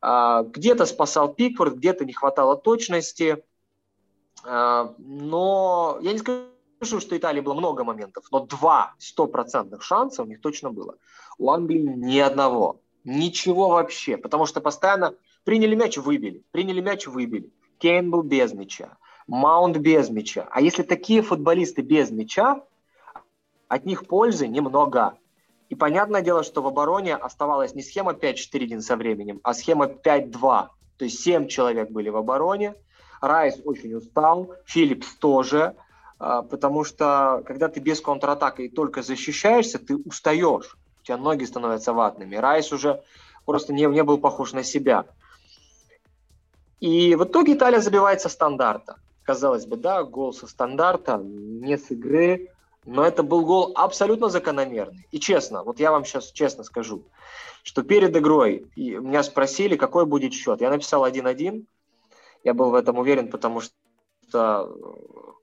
А, 0.00 0.42
где-то 0.42 0.86
спасал 0.86 1.34
Пикфорд, 1.34 1.76
где-то 1.76 2.04
не 2.04 2.12
хватало 2.12 2.56
точности. 2.56 3.44
А, 4.44 4.94
но 4.98 5.98
я 6.00 6.12
не 6.12 6.18
скажу, 6.18 7.00
что 7.00 7.16
Италии 7.16 7.40
было 7.40 7.54
много 7.54 7.84
моментов, 7.84 8.24
но 8.30 8.40
два 8.40 8.94
стопроцентных 8.98 9.82
шанса 9.82 10.22
у 10.22 10.26
них 10.26 10.40
точно 10.40 10.70
было. 10.70 10.96
У 11.38 11.50
Англии 11.50 11.80
ни 11.80 12.18
одного. 12.18 12.80
Ничего 13.04 13.68
вообще. 13.68 14.16
Потому 14.16 14.46
что 14.46 14.60
постоянно 14.60 15.14
приняли 15.44 15.74
мяч, 15.74 15.96
выбили. 15.98 16.42
Приняли 16.50 16.80
мяч, 16.80 17.06
выбили. 17.06 17.50
Кейн 17.78 18.10
был 18.10 18.22
без 18.22 18.52
мяча. 18.52 18.96
Маунт 19.26 19.76
без 19.78 20.10
мяча. 20.10 20.48
А 20.50 20.60
если 20.60 20.82
такие 20.82 21.22
футболисты 21.22 21.82
без 21.82 22.10
мяча, 22.10 22.62
от 23.68 23.86
них 23.86 24.06
пользы 24.06 24.48
немного. 24.48 25.16
И 25.70 25.76
понятное 25.76 26.20
дело, 26.20 26.42
что 26.42 26.62
в 26.62 26.66
обороне 26.66 27.14
оставалась 27.14 27.74
не 27.74 27.82
схема 27.82 28.12
5-4-1 28.12 28.80
со 28.80 28.96
временем, 28.96 29.40
а 29.44 29.54
схема 29.54 29.86
5-2. 29.86 30.32
То 30.98 31.04
есть 31.04 31.20
7 31.20 31.46
человек 31.46 31.90
были 31.90 32.08
в 32.10 32.16
обороне. 32.16 32.74
Райс 33.20 33.60
очень 33.64 33.94
устал, 33.94 34.52
Филлипс 34.66 35.14
тоже, 35.14 35.76
а, 36.18 36.42
потому 36.42 36.82
что 36.82 37.44
когда 37.46 37.68
ты 37.68 37.78
без 37.78 38.00
контратаки 38.00 38.62
и 38.62 38.68
только 38.68 39.02
защищаешься, 39.02 39.78
ты 39.78 39.96
устаешь. 39.96 40.76
У 41.02 41.04
тебя 41.04 41.16
ноги 41.16 41.44
становятся 41.44 41.92
ватными. 41.92 42.34
Райс 42.34 42.72
уже 42.72 43.02
просто 43.44 43.72
не, 43.72 43.86
не 43.86 44.02
был 44.02 44.18
похож 44.18 44.52
на 44.52 44.64
себя. 44.64 45.06
И 46.80 47.14
в 47.14 47.24
итоге 47.24 47.52
Италия 47.52 47.80
забивается 47.80 48.28
стандарта. 48.28 48.96
Казалось 49.22 49.66
бы, 49.66 49.76
да, 49.76 50.02
гол 50.02 50.32
со 50.32 50.48
стандарта, 50.48 51.18
не 51.18 51.78
с 51.78 51.92
игры, 51.92 52.48
но 52.86 53.04
это 53.04 53.22
был 53.22 53.44
гол 53.44 53.72
абсолютно 53.74 54.28
закономерный. 54.28 55.06
И 55.10 55.20
честно, 55.20 55.62
вот 55.62 55.80
я 55.80 55.90
вам 55.90 56.04
сейчас 56.04 56.30
честно 56.32 56.64
скажу, 56.64 57.04
что 57.62 57.82
перед 57.82 58.16
игрой 58.16 58.66
меня 58.76 59.22
спросили, 59.22 59.76
какой 59.76 60.06
будет 60.06 60.32
счет. 60.32 60.60
Я 60.60 60.70
написал 60.70 61.06
1-1. 61.06 61.64
Я 62.42 62.54
был 62.54 62.70
в 62.70 62.74
этом 62.74 62.98
уверен, 62.98 63.30
потому 63.30 63.60
что, 63.60 64.74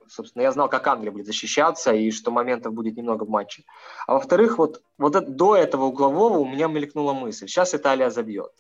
собственно, 0.08 0.42
я 0.42 0.52
знал, 0.52 0.68
как 0.68 0.88
Англия 0.88 1.12
будет 1.12 1.28
защищаться 1.28 1.94
и 1.94 2.10
что 2.10 2.32
моментов 2.32 2.74
будет 2.74 2.98
немного 2.98 3.24
в 3.24 3.30
матче. 3.30 3.64
А 4.08 4.14
во-вторых, 4.14 4.58
вот, 4.58 4.82
вот 4.98 5.16
это, 5.16 5.30
до 5.30 5.56
этого 5.56 5.86
углового 5.86 6.40
у 6.40 6.46
меня 6.46 6.68
мелькнула 6.68 7.14
мысль. 7.14 7.48
Сейчас 7.48 7.76
Италия 7.76 8.10
забьет. 8.10 8.52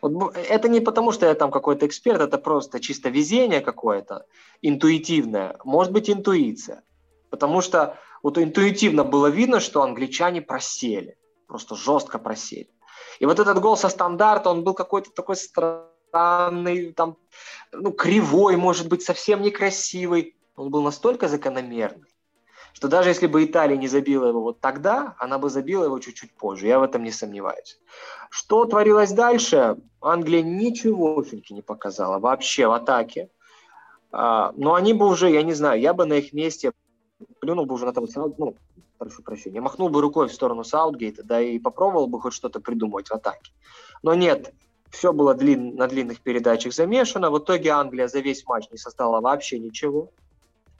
Вот 0.00 0.34
это 0.34 0.70
не 0.70 0.80
потому, 0.80 1.12
что 1.12 1.26
я 1.26 1.34
там 1.34 1.50
какой-то 1.50 1.86
эксперт, 1.86 2.22
это 2.22 2.38
просто 2.38 2.80
чисто 2.80 3.10
везение 3.10 3.60
какое-то, 3.60 4.24
интуитивное. 4.62 5.58
Может 5.64 5.92
быть, 5.92 6.08
интуиция. 6.08 6.82
Потому 7.28 7.60
что 7.60 7.98
вот 8.26 8.38
интуитивно 8.38 9.04
было 9.04 9.28
видно, 9.28 9.60
что 9.60 9.84
англичане 9.84 10.42
просели, 10.42 11.16
просто 11.46 11.76
жестко 11.76 12.18
просели. 12.18 12.68
И 13.20 13.24
вот 13.24 13.38
этот 13.38 13.60
гол 13.60 13.76
со 13.76 13.88
стандарта, 13.88 14.50
он 14.50 14.64
был 14.64 14.74
какой-то 14.74 15.12
такой 15.12 15.36
странный, 15.36 16.92
там, 16.92 17.18
ну, 17.70 17.92
кривой, 17.92 18.56
может 18.56 18.88
быть, 18.88 19.04
совсем 19.04 19.42
некрасивый. 19.42 20.34
Он 20.56 20.70
был 20.70 20.82
настолько 20.82 21.28
закономерный, 21.28 22.08
что 22.72 22.88
даже 22.88 23.10
если 23.10 23.28
бы 23.28 23.44
Италия 23.44 23.76
не 23.76 23.86
забила 23.86 24.26
его 24.26 24.42
вот 24.42 24.60
тогда, 24.60 25.14
она 25.20 25.38
бы 25.38 25.48
забила 25.48 25.84
его 25.84 26.00
чуть-чуть 26.00 26.34
позже. 26.34 26.66
Я 26.66 26.80
в 26.80 26.82
этом 26.82 27.04
не 27.04 27.12
сомневаюсь. 27.12 27.78
Что 28.28 28.64
творилось 28.64 29.12
дальше? 29.12 29.76
Англия 30.00 30.42
ничего 30.42 31.24
не 31.50 31.62
показала 31.62 32.18
вообще 32.18 32.66
в 32.66 32.72
атаке. 32.72 33.30
А, 34.10 34.52
но 34.56 34.74
они 34.74 34.94
бы 34.94 35.06
уже, 35.06 35.30
я 35.30 35.44
не 35.44 35.54
знаю, 35.54 35.80
я 35.80 35.94
бы 35.94 36.06
на 36.06 36.14
их 36.14 36.32
месте 36.32 36.72
плюнул 37.40 37.66
бы 37.66 37.74
уже 37.74 37.86
на 37.86 37.92
того 37.92 38.06
Саут, 38.06 38.38
ну, 38.38 38.56
прошу 38.98 39.22
прощения, 39.22 39.60
махнул 39.60 39.88
бы 39.88 40.00
рукой 40.00 40.28
в 40.28 40.32
сторону 40.32 40.64
Саутгейта, 40.64 41.22
да 41.22 41.40
и 41.40 41.58
попробовал 41.58 42.06
бы 42.06 42.20
хоть 42.20 42.32
что-то 42.32 42.60
придумать 42.60 43.08
в 43.08 43.12
атаке. 43.12 43.52
Но 44.02 44.14
нет, 44.14 44.52
все 44.90 45.12
было 45.12 45.34
длин, 45.34 45.76
на 45.76 45.86
длинных 45.86 46.20
передачах 46.20 46.72
замешано. 46.72 47.30
В 47.30 47.38
итоге 47.38 47.70
Англия 47.70 48.08
за 48.08 48.20
весь 48.20 48.46
матч 48.46 48.70
не 48.70 48.78
создала 48.78 49.20
вообще 49.20 49.58
ничего, 49.58 50.10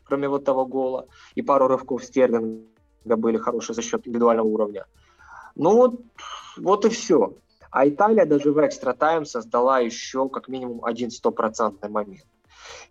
кроме 0.05 0.29
вот 0.29 0.44
того 0.44 0.66
гола. 0.66 1.07
И 1.35 1.42
пару 1.42 1.68
рывков 1.68 2.05
Стерлинга 2.05 3.16
были 3.16 3.37
хорошие 3.37 3.75
за 3.75 3.83
счет 3.83 4.07
индивидуального 4.07 4.46
уровня. 4.46 4.87
Ну 5.55 5.77
вот, 5.77 6.01
вот 6.57 6.85
и 6.85 6.88
все. 6.88 7.35
А 7.70 7.87
Италия 7.88 8.27
даже 8.27 8.53
в 8.53 8.66
экстра 8.66 8.92
тайм 8.94 9.25
создала 9.27 9.81
еще 9.81 10.29
как 10.29 10.49
минимум 10.49 10.85
один 10.85 11.11
стопроцентный 11.11 11.90
момент. 11.90 12.25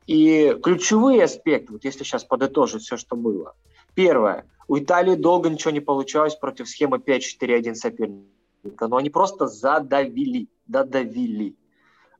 И 0.07 0.55
ключевые 0.61 1.23
аспекты, 1.23 1.73
вот 1.73 1.83
если 1.83 2.03
сейчас 2.03 2.23
подытожить 2.23 2.83
все, 2.83 2.97
что 2.97 3.15
было. 3.15 3.55
Первое. 3.95 4.45
У 4.67 4.77
Италии 4.77 5.15
долго 5.15 5.49
ничего 5.49 5.71
не 5.71 5.79
получалось 5.79 6.35
против 6.35 6.67
схемы 6.67 6.97
5-4-1 6.97 7.75
соперника, 7.75 8.87
но 8.87 8.97
они 8.97 9.09
просто 9.09 9.47
задавили, 9.47 10.47
додавили, 10.67 11.55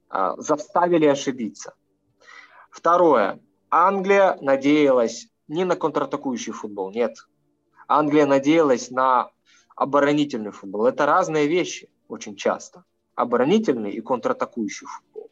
а, 0.10 0.36
заставили 0.38 1.06
ошибиться. 1.06 1.74
Второе. 2.72 3.40
Англия 3.70 4.38
надеялась 4.42 5.28
не 5.48 5.66
на 5.66 5.76
контратакующий 5.76 6.54
футбол, 6.54 6.92
нет. 6.92 7.16
Англия 7.88 8.26
надеялась 8.26 8.90
на 8.90 9.30
оборонительный 9.76 10.52
футбол. 10.52 10.86
Это 10.86 11.06
разные 11.06 11.48
вещи 11.48 11.90
очень 12.08 12.36
часто. 12.36 12.84
Оборонительный 13.16 13.92
и 13.92 14.02
контратакующий 14.02 14.88
футбол. 14.88 15.25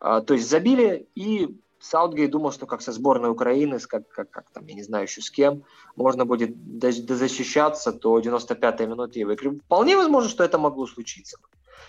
А, 0.00 0.20
то 0.22 0.34
есть 0.34 0.48
забили, 0.48 1.06
и 1.14 1.56
Саутгейт 1.78 2.30
думал, 2.30 2.52
что 2.52 2.66
как 2.66 2.82
со 2.82 2.92
сборной 2.92 3.30
Украины, 3.30 3.78
как, 3.80 4.08
как, 4.08 4.30
как 4.30 4.50
там, 4.50 4.66
я 4.66 4.74
не 4.74 4.82
знаю 4.82 5.04
еще 5.04 5.20
с 5.20 5.30
кем, 5.30 5.62
можно 5.96 6.24
будет 6.24 6.78
дозащищаться 6.78 7.92
до 7.92 8.18
95-й 8.20 8.86
минуты 8.86 9.20
игры. 9.20 9.58
Вполне 9.58 9.96
возможно, 9.96 10.28
что 10.28 10.44
это 10.44 10.58
могло 10.58 10.86
случиться, 10.86 11.38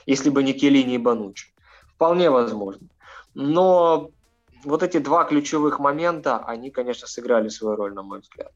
если 0.06 0.30
бы 0.30 0.44
не 0.44 0.54
Келлини 0.54 0.96
и 0.96 0.98
Банучи. 0.98 1.54
Вполне 1.96 2.30
возможно. 2.30 2.88
Но 3.34 4.12
вот 4.64 4.84
эти 4.84 4.98
два 4.98 5.24
ключевых 5.24 5.80
момента, 5.80 6.40
они, 6.40 6.70
конечно, 6.70 7.08
сыграли 7.08 7.50
свою 7.50 7.76
роль, 7.76 7.94
на 7.94 8.04
мой 8.04 8.20
взгляд. 8.20 8.52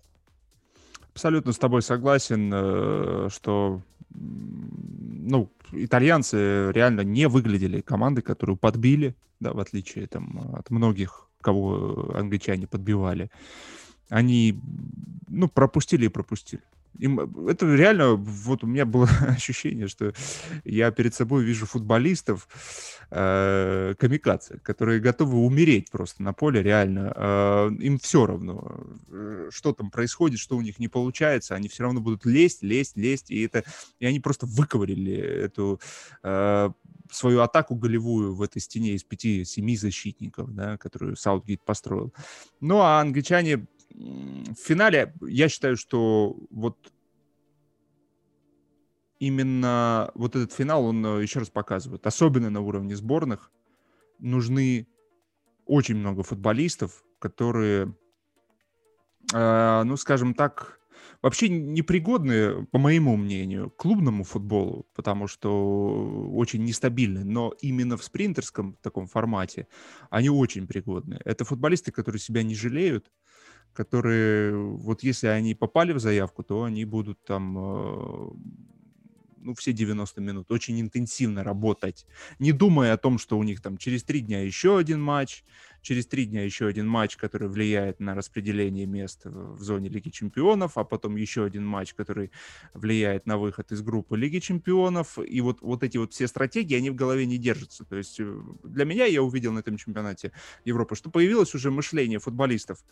Абсолютно 1.14 1.54
с 1.54 1.58
тобой 1.58 1.82
согласен, 1.82 2.52
э, 2.54 3.30
что 3.30 3.82
ну, 4.10 5.50
итальянцы 5.72 6.72
реально 6.72 7.02
не 7.02 7.28
выглядели 7.28 7.82
командой, 7.82 8.22
которую 8.22 8.58
подбили, 8.58 9.16
да, 9.46 9.54
в 9.54 9.60
отличие 9.60 10.08
там, 10.08 10.56
от 10.56 10.72
многих, 10.72 11.28
кого 11.42 12.12
англичане 12.16 12.66
подбивали. 12.66 13.30
Они, 14.10 14.60
ну, 15.28 15.48
пропустили 15.48 16.06
и 16.06 16.10
пропустили. 16.10 16.64
Им, 16.98 17.20
это 17.48 17.76
реально, 17.76 18.16
вот 18.16 18.64
у 18.64 18.68
меня 18.68 18.86
было 18.86 19.08
ощущение, 19.28 19.88
что 19.88 20.14
я 20.64 20.90
перед 20.92 21.14
собой 21.14 21.44
вижу 21.44 21.68
футболистов, 21.68 22.48
э, 23.12 23.94
камикадзе, 24.00 24.60
которые 24.64 25.00
готовы 25.00 25.38
умереть 25.38 25.92
просто 25.92 26.24
на 26.24 26.34
поле, 26.34 26.64
реально. 26.64 27.14
Э, 27.16 27.70
им 27.80 28.00
все 28.00 28.26
равно, 28.26 28.78
э, 29.10 29.50
что 29.52 29.74
там 29.74 29.92
происходит, 29.92 30.40
что 30.40 30.58
у 30.58 30.62
них 30.62 30.80
не 30.80 30.88
получается, 30.88 31.54
они 31.54 31.68
все 31.68 31.84
равно 31.84 32.02
будут 32.02 32.26
лезть, 32.26 32.64
лезть, 32.64 32.98
лезть, 32.98 33.30
и, 33.30 33.46
это, 33.46 33.64
и 34.00 34.08
они 34.08 34.20
просто 34.20 34.48
выковырили 34.48 35.16
эту 35.16 35.80
э, 36.24 36.70
свою 37.12 37.42
атаку 37.42 37.76
голевую 37.76 38.36
в 38.36 38.42
этой 38.42 38.62
стене 38.62 38.94
из 38.94 39.04
пяти-семи 39.04 39.78
защитников, 39.78 40.54
да, 40.54 40.78
которую 40.78 41.16
Саутгейт 41.16 41.64
построил. 41.64 42.14
Ну, 42.60 42.80
а 42.80 43.00
англичане 43.00 43.68
в 43.90 44.56
финале 44.56 45.14
я 45.22 45.50
считаю, 45.50 45.78
что 45.78 46.36
вот 46.50 46.92
именно 49.20 50.12
вот 50.16 50.36
этот 50.36 50.52
финал, 50.52 50.86
он 50.86 51.06
э, 51.06 51.22
еще 51.22 51.40
раз 51.40 51.50
показывает, 51.50 52.06
особенно 52.06 52.50
на 52.50 52.62
уровне 52.62 52.96
сборных, 52.96 53.52
нужны 54.20 54.88
очень 55.66 55.96
много 55.96 56.24
футболистов, 56.24 57.04
которые, 57.20 57.96
э, 59.34 59.84
ну, 59.84 59.98
скажем 59.98 60.34
так, 60.34 60.80
вообще 61.26 61.50
непригодны, 61.50 62.68
по 62.68 62.78
моему 62.78 63.18
мнению, 63.18 63.72
к 63.72 63.78
клубному 63.78 64.24
футболу, 64.24 64.86
потому 64.94 65.26
что 65.28 66.30
очень 66.32 66.64
нестабильны, 66.64 67.24
но 67.24 67.52
именно 67.62 67.98
в 67.98 68.04
спринтерском 68.04 68.78
таком 68.84 69.08
формате 69.08 69.68
они 70.12 70.30
очень 70.30 70.68
пригодны. 70.68 71.20
Это 71.26 71.44
футболисты, 71.44 71.92
которые 71.92 72.20
себя 72.20 72.44
не 72.44 72.54
жалеют, 72.54 73.12
которые, 73.74 74.56
вот 74.56 75.02
если 75.02 75.26
они 75.26 75.56
попали 75.56 75.94
в 75.94 76.00
заявку, 76.00 76.44
то 76.44 76.64
они 76.64 76.86
будут 76.86 77.18
там 77.26 77.58
э, 77.58 78.30
ну, 79.38 79.56
все 79.56 79.74
90 79.74 80.22
минут, 80.22 80.52
очень 80.52 80.80
интенсивно 80.80 81.44
работать, 81.44 82.06
не 82.38 82.52
думая 82.52 82.94
о 82.94 82.98
том, 82.98 83.18
что 83.18 83.40
у 83.40 83.44
них 83.44 83.64
там 83.64 83.78
через 83.78 84.04
три 84.04 84.20
дня 84.20 84.42
еще 84.42 84.78
один 84.78 85.02
матч, 85.02 85.44
через 85.86 86.08
три 86.08 86.26
дня 86.26 86.44
еще 86.44 86.66
один 86.66 86.88
матч, 86.88 87.16
который 87.16 87.48
влияет 87.48 88.00
на 88.00 88.16
распределение 88.16 88.88
мест 88.88 89.22
в 89.26 89.62
зоне 89.62 89.88
Лиги 89.88 90.10
Чемпионов, 90.10 90.78
а 90.78 90.84
потом 90.84 91.16
еще 91.16 91.46
один 91.46 91.66
матч, 91.66 91.94
который 91.94 92.32
влияет 92.74 93.28
на 93.28 93.38
выход 93.38 93.72
из 93.72 93.82
группы 93.84 94.18
Лиги 94.18 94.40
Чемпионов. 94.40 95.20
И 95.20 95.42
вот, 95.42 95.62
вот 95.62 95.84
эти 95.84 95.98
вот 95.98 96.12
все 96.12 96.28
стратегии, 96.28 96.76
они 96.76 96.90
в 96.90 96.96
голове 96.96 97.28
не 97.28 97.38
держатся. 97.38 97.86
То 97.86 97.96
есть 97.96 98.20
э, 98.20 98.42
для 98.64 98.86
меня, 98.86 99.06
я 99.06 99.22
увидел 99.22 99.54
на 99.54 99.60
этом 99.60 99.78
чемпионате 99.78 100.32
Европы, 100.66 100.96
что 100.96 101.12
появилось 101.12 101.54
уже 101.54 101.70
мышление 101.70 102.18
футболистов, 102.18 102.84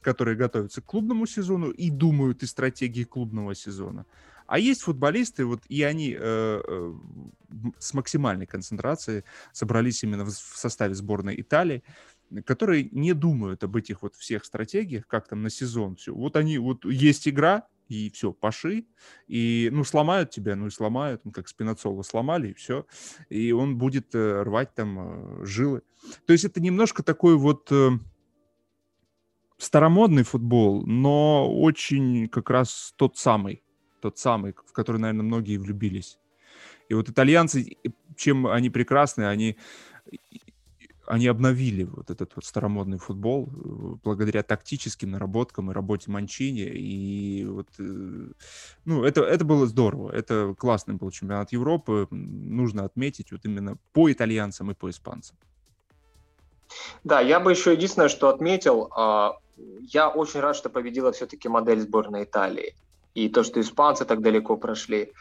которые 0.00 0.36
готовятся 0.36 0.82
к 0.82 0.86
клубному 0.86 1.26
сезону 1.26 1.70
и 1.70 1.88
думают 1.88 2.42
и 2.42 2.46
стратегии 2.46 3.04
клубного 3.04 3.54
сезона. 3.54 4.06
А 4.50 4.58
есть 4.58 4.82
футболисты, 4.82 5.44
вот 5.44 5.62
и 5.68 5.84
они 5.84 6.16
э, 6.18 6.18
э, 6.20 6.94
с 7.78 7.94
максимальной 7.94 8.46
концентрацией 8.46 9.22
собрались 9.52 10.02
именно 10.02 10.24
в, 10.24 10.30
в 10.30 10.58
составе 10.58 10.94
сборной 10.94 11.40
Италии, 11.40 11.84
которые 12.44 12.88
не 12.92 13.12
думают 13.12 13.64
об 13.64 13.76
этих 13.76 14.02
вот 14.02 14.14
всех 14.14 14.44
стратегиях, 14.44 15.06
как 15.06 15.28
там 15.28 15.42
на 15.42 15.50
сезон 15.50 15.96
все. 15.96 16.14
Вот 16.14 16.36
они, 16.36 16.58
вот 16.58 16.84
есть 16.84 17.28
игра, 17.28 17.66
и 17.88 18.08
все, 18.10 18.32
паши, 18.32 18.86
и, 19.26 19.68
ну, 19.72 19.82
сломают 19.82 20.30
тебя, 20.30 20.54
ну, 20.54 20.68
и 20.68 20.70
сломают, 20.70 21.24
ну, 21.24 21.32
как 21.32 21.48
Спинацола 21.48 22.02
сломали, 22.02 22.50
и 22.50 22.54
все, 22.54 22.86
и 23.28 23.50
он 23.50 23.78
будет 23.78 24.14
э, 24.14 24.42
рвать 24.42 24.74
там 24.74 25.40
э, 25.42 25.44
жилы. 25.44 25.82
То 26.24 26.32
есть 26.32 26.44
это 26.44 26.60
немножко 26.60 27.02
такой 27.02 27.36
вот 27.36 27.70
э, 27.72 27.90
старомодный 29.58 30.22
футбол, 30.22 30.86
но 30.86 31.52
очень 31.52 32.28
как 32.28 32.48
раз 32.48 32.94
тот 32.96 33.18
самый, 33.18 33.64
тот 34.00 34.18
самый, 34.18 34.54
в 34.54 34.72
который, 34.72 34.98
наверное, 34.98 35.24
многие 35.24 35.58
влюбились. 35.58 36.18
И 36.88 36.94
вот 36.94 37.08
итальянцы, 37.08 37.76
чем 38.16 38.46
они 38.46 38.70
прекрасны, 38.70 39.24
они, 39.24 39.56
они 41.10 41.26
обновили 41.26 41.84
вот 41.84 42.10
этот 42.10 42.36
вот 42.36 42.44
старомодный 42.44 42.98
футбол 42.98 43.48
э, 43.48 43.96
благодаря 44.04 44.42
тактическим 44.42 45.10
наработкам 45.10 45.70
и 45.70 45.74
работе 45.74 46.10
Манчини. 46.10 46.62
И 46.62 47.44
вот, 47.46 47.66
э, 47.78 48.28
ну, 48.84 49.04
это, 49.04 49.22
это 49.22 49.44
было 49.44 49.66
здорово. 49.66 50.12
Это 50.12 50.54
классный 50.56 50.94
был 50.94 51.10
чемпионат 51.10 51.50
Европы. 51.52 52.06
Нужно 52.10 52.84
отметить 52.84 53.32
вот 53.32 53.40
именно 53.44 53.76
по 53.92 54.10
итальянцам 54.10 54.70
и 54.70 54.74
по 54.74 54.88
испанцам. 54.88 55.36
Да, 57.02 57.20
я 57.20 57.40
бы 57.40 57.50
еще 57.50 57.72
единственное, 57.72 58.08
что 58.08 58.28
отметил, 58.28 58.88
а, 58.96 59.38
я 59.80 60.08
очень 60.08 60.38
рад, 60.38 60.54
что 60.54 60.70
победила 60.70 61.10
все-таки 61.10 61.48
модель 61.48 61.80
сборной 61.80 62.22
Италии 62.22 62.76
и 63.14 63.28
то, 63.28 63.42
что 63.42 63.60
испанцы 63.60 64.04
так 64.04 64.20
далеко 64.20 64.56
прошли. 64.56 65.12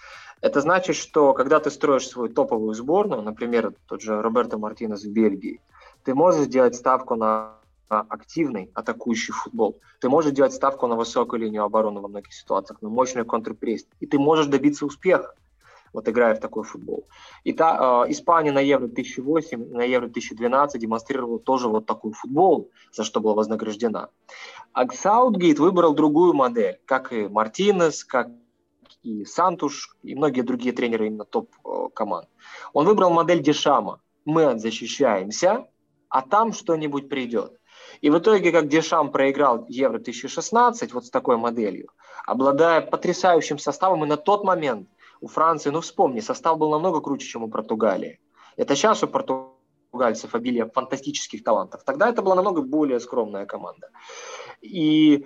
Это 0.41 0.61
значит, 0.61 0.95
что 0.95 1.33
когда 1.33 1.59
ты 1.59 1.71
строишь 1.71 2.07
свою 2.07 2.31
топовую 2.31 2.75
сборную, 2.75 3.23
например, 3.23 3.73
тот 3.87 4.01
же 4.01 4.21
Роберто 4.21 4.59
Мартинес 4.59 5.03
в 5.03 5.11
Бельгии, 5.11 5.59
ты 6.03 6.13
можешь 6.13 6.45
сделать 6.45 6.75
ставку 6.75 7.15
на 7.15 7.59
активный 7.89 8.69
атакующий 8.73 9.33
футбол. 9.33 9.79
Ты 9.99 10.09
можешь 10.09 10.31
делать 10.31 10.53
ставку 10.53 10.87
на 10.87 10.95
высокую 10.95 11.41
линию 11.41 11.63
обороны 11.63 12.01
во 12.01 12.07
многих 12.07 12.33
ситуациях, 12.33 12.81
на 12.81 12.89
мощный 12.89 13.25
контрпресс. 13.25 13.85
И 13.99 14.05
ты 14.05 14.19
можешь 14.19 14.45
добиться 14.45 14.85
успеха, 14.85 15.33
вот 15.91 16.07
играя 16.07 16.35
в 16.35 16.39
такой 16.39 16.63
футбол. 16.63 17.07
И 17.43 17.53
та, 17.53 18.05
э, 18.05 18.11
Испания 18.11 18.51
на 18.51 18.59
Евро 18.59 18.87
2008, 18.87 19.73
на 19.73 19.81
Евро 19.81 20.05
2012 20.07 20.79
демонстрировала 20.79 21.39
тоже 21.39 21.67
вот 21.67 21.87
такой 21.87 22.13
футбол, 22.13 22.69
за 22.91 23.03
что 23.03 23.19
была 23.19 23.33
вознаграждена. 23.33 24.09
А 24.73 24.87
Саутгейт 24.87 25.59
выбрал 25.59 25.93
другую 25.95 26.33
модель, 26.33 26.79
как 26.85 27.11
и 27.11 27.27
Мартинес, 27.27 28.03
как 28.03 28.29
и 29.01 29.25
Сантуш, 29.25 29.95
и 30.03 30.13
многие 30.13 30.41
другие 30.41 30.73
тренеры 30.73 31.07
именно 31.07 31.25
топ-команд. 31.25 32.27
Он 32.73 32.85
выбрал 32.85 33.11
модель 33.11 33.41
Дешама. 33.41 33.99
Мы 34.25 34.59
защищаемся, 34.59 35.65
а 36.09 36.21
там 36.21 36.53
что-нибудь 36.53 37.09
придет. 37.09 37.59
И 38.01 38.09
в 38.09 38.17
итоге, 38.17 38.51
как 38.51 38.67
Дешам 38.67 39.11
проиграл 39.11 39.65
Евро 39.69 39.97
2016 39.97 40.93
вот 40.93 41.05
с 41.05 41.09
такой 41.09 41.37
моделью, 41.37 41.89
обладая 42.25 42.81
потрясающим 42.81 43.57
составом, 43.57 44.03
и 44.03 44.07
на 44.07 44.17
тот 44.17 44.43
момент 44.43 44.89
у 45.21 45.27
Франции, 45.27 45.69
ну 45.69 45.81
вспомни, 45.81 46.19
состав 46.19 46.57
был 46.57 46.71
намного 46.71 47.01
круче, 47.01 47.27
чем 47.27 47.43
у 47.43 47.49
Португалии. 47.49 48.19
Это 48.57 48.75
сейчас 48.75 49.03
у 49.03 49.07
португальцев 49.07 50.35
обилие 50.35 50.69
фантастических 50.69 51.43
талантов. 51.43 51.83
Тогда 51.83 52.09
это 52.09 52.21
была 52.21 52.35
намного 52.35 52.61
более 52.61 52.99
скромная 52.99 53.45
команда. 53.45 53.89
И 54.61 55.25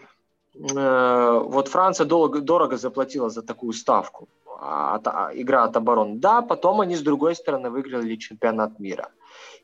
э, 0.53 1.41
вот 1.45 1.67
Франция 1.67 2.05
дорого, 2.05 2.41
дорого 2.41 2.77
заплатила 2.77 3.29
за 3.29 3.41
такую 3.41 3.73
ставку. 3.73 4.29
А, 4.59 5.01
а, 5.03 5.31
игра 5.33 5.63
от 5.63 5.75
обороны. 5.75 6.19
Да, 6.19 6.41
потом 6.41 6.79
они 6.81 6.95
с 6.95 7.01
другой 7.01 7.35
стороны 7.35 7.69
выиграли 7.69 8.15
чемпионат 8.15 8.79
мира. 8.79 9.09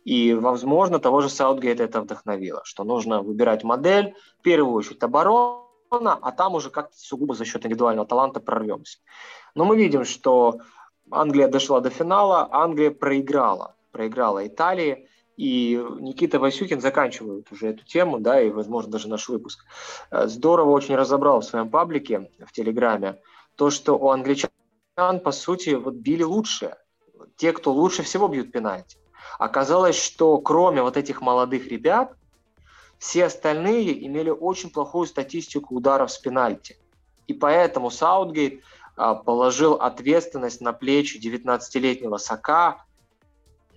И, 0.06 0.34
возможно, 0.34 1.00
того 1.00 1.22
же 1.22 1.30
Саутгейта 1.30 1.84
это 1.84 2.02
вдохновило, 2.02 2.62
что 2.64 2.84
нужно 2.84 3.22
выбирать 3.22 3.64
модель, 3.64 4.16
в 4.40 4.42
первую 4.42 4.74
очередь 4.74 5.04
оборону, 5.04 5.68
а 5.92 6.32
там 6.32 6.56
уже 6.56 6.70
как-то 6.70 6.98
сугубо 6.98 7.34
за 7.34 7.46
счет 7.46 7.66
индивидуального 7.66 8.08
таланта 8.08 8.40
прорвемся. 8.40 9.00
Но 9.56 9.66
мы 9.66 9.78
видим, 9.78 10.06
что 10.06 10.60
Англия 11.12 11.48
дошла 11.48 11.80
до 11.80 11.90
финала, 11.90 12.48
Англия 12.52 12.92
проиграла, 12.92 13.76
проиграла 13.92 14.46
Италии, 14.46 15.08
и 15.38 15.82
Никита 16.00 16.38
Васюкин 16.38 16.82
заканчивает 16.82 17.50
уже 17.52 17.70
эту 17.70 17.86
тему, 17.86 18.20
да, 18.20 18.42
и, 18.42 18.50
возможно, 18.50 18.92
даже 18.92 19.08
наш 19.08 19.30
выпуск. 19.30 19.66
Э, 20.12 20.28
здорово 20.28 20.72
очень 20.72 20.96
разобрал 20.96 21.40
в 21.40 21.46
своем 21.46 21.70
паблике, 21.70 22.30
в 22.46 22.52
Телеграме, 22.52 23.22
то, 23.56 23.70
что 23.70 23.98
у 23.98 24.10
англичан, 24.10 24.50
по 25.24 25.32
сути, 25.32 25.76
вот 25.76 25.94
били 25.94 26.24
лучше. 26.24 26.76
Те, 27.38 27.54
кто 27.54 27.72
лучше 27.72 28.04
всего 28.04 28.28
бьют 28.28 28.52
пенальти. 28.52 28.98
Оказалось, 29.40 29.96
что 29.96 30.38
кроме 30.40 30.82
вот 30.82 30.98
этих 30.98 31.22
молодых 31.22 31.68
ребят, 31.68 32.14
все 32.98 33.26
остальные 33.26 34.06
имели 34.06 34.30
очень 34.30 34.70
плохую 34.70 35.08
статистику 35.08 35.76
ударов 35.76 36.12
с 36.12 36.18
пенальти. 36.18 36.78
И 37.28 37.34
поэтому 37.34 37.90
Саутгейт 37.90 38.62
а, 38.98 39.16
положил 39.16 39.76
ответственность 39.76 40.60
на 40.60 40.74
плечи 40.74 41.18
19-летнего 41.18 42.18
Сака 42.18 42.84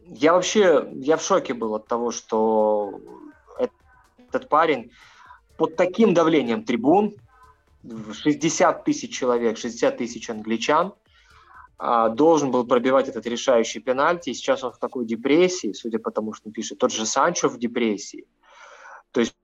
Я 0.04 0.32
вообще, 0.32 0.88
я 0.94 1.16
в 1.16 1.22
шоке 1.22 1.54
был 1.54 1.76
от 1.76 1.86
того, 1.86 2.10
что 2.10 3.00
этот 4.18 4.48
парень 4.48 4.90
под 5.56 5.76
таким 5.76 6.12
давлением 6.12 6.64
трибун, 6.64 7.14
60 7.84 8.84
тысяч 8.84 9.16
человек, 9.16 9.58
60 9.58 9.96
тысяч 9.96 10.28
англичан, 10.28 10.92
должен 12.10 12.52
был 12.52 12.64
пробивать 12.64 13.08
этот 13.08 13.26
решающий 13.26 13.80
пенальти. 13.80 14.30
И 14.30 14.34
сейчас 14.34 14.62
он 14.62 14.72
в 14.72 14.78
такой 14.78 15.04
депрессии, 15.04 15.72
судя 15.72 15.98
по 15.98 16.10
тому, 16.10 16.32
что 16.32 16.48
он 16.48 16.52
пишет, 16.52 16.78
тот 16.78 16.92
же 16.92 17.06
Санчо 17.06 17.48
в 17.48 17.58
депрессии. 17.58 18.26
То 19.10 19.20
есть 19.20 19.34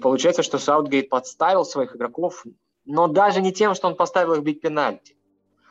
получается, 0.00 0.42
что 0.42 0.58
Саутгейт 0.58 1.08
подставил 1.08 1.64
своих 1.64 1.94
игроков, 1.94 2.44
но 2.84 3.06
даже 3.06 3.40
не 3.40 3.52
тем, 3.52 3.74
что 3.74 3.86
он 3.88 3.94
поставил 3.94 4.34
их 4.34 4.42
бить 4.42 4.60
пенальти, 4.60 5.16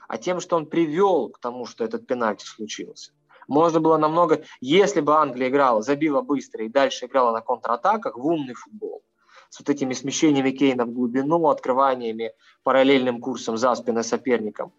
а 0.07 0.17
тем, 0.17 0.39
что 0.39 0.55
он 0.55 0.67
привел 0.67 1.29
к 1.29 1.39
тому, 1.39 1.65
что 1.65 1.83
этот 1.83 2.07
пенальти 2.07 2.45
случился. 2.45 3.11
Можно 3.47 3.79
было 3.79 3.97
намного... 3.97 4.43
Если 4.61 5.01
бы 5.01 5.15
Англия 5.15 5.49
играла, 5.49 5.81
забила 5.81 6.21
быстро 6.21 6.65
и 6.65 6.69
дальше 6.69 7.05
играла 7.05 7.31
на 7.31 7.41
контратаках 7.41 8.17
в 8.17 8.25
умный 8.25 8.53
футбол, 8.53 9.03
с 9.49 9.59
вот 9.59 9.69
этими 9.69 9.93
смещениями 9.93 10.51
Кейна 10.51 10.85
в 10.85 10.91
глубину, 10.91 11.47
открываниями, 11.47 12.33
параллельным 12.63 13.21
курсом 13.21 13.57
за 13.57 13.75
спины 13.75 14.03
соперникам, 14.03 14.73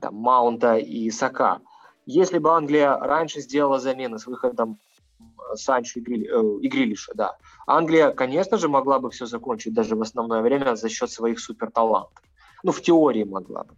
там, 0.00 0.14
Маунта 0.14 0.76
и 0.76 1.10
Сака. 1.10 1.60
Если 2.06 2.38
бы 2.38 2.50
Англия 2.50 2.96
раньше 2.96 3.40
сделала 3.40 3.78
замены 3.78 4.18
с 4.18 4.26
выходом 4.26 4.78
э, 5.18 5.54
Санчо 5.54 6.00
и, 6.00 6.02
Грили, 6.02 6.26
э, 6.26 6.60
и 6.60 6.68
Грилиша, 6.68 7.12
да, 7.14 7.36
Англия, 7.66 8.10
конечно 8.10 8.58
же, 8.58 8.68
могла 8.68 8.98
бы 8.98 9.10
все 9.10 9.26
закончить 9.26 9.74
даже 9.74 9.96
в 9.96 10.02
основное 10.02 10.42
время 10.42 10.74
за 10.76 10.88
счет 10.88 11.10
своих 11.10 11.40
суперталантов. 11.40 12.24
Ну, 12.62 12.72
в 12.72 12.82
теории 12.82 13.24
могла 13.24 13.64
бы. 13.64 13.74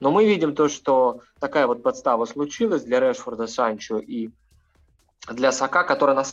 Но 0.00 0.10
мы 0.10 0.24
видим 0.24 0.54
то, 0.54 0.68
что 0.68 1.20
такая 1.38 1.66
вот 1.66 1.82
подстава 1.82 2.24
случилась 2.24 2.82
для 2.82 3.00
Решфорда, 3.00 3.46
Санчо 3.46 3.98
и 3.98 4.30
для 5.30 5.52
Сака, 5.52 5.84
которая 5.84 6.16
на 6.16 6.24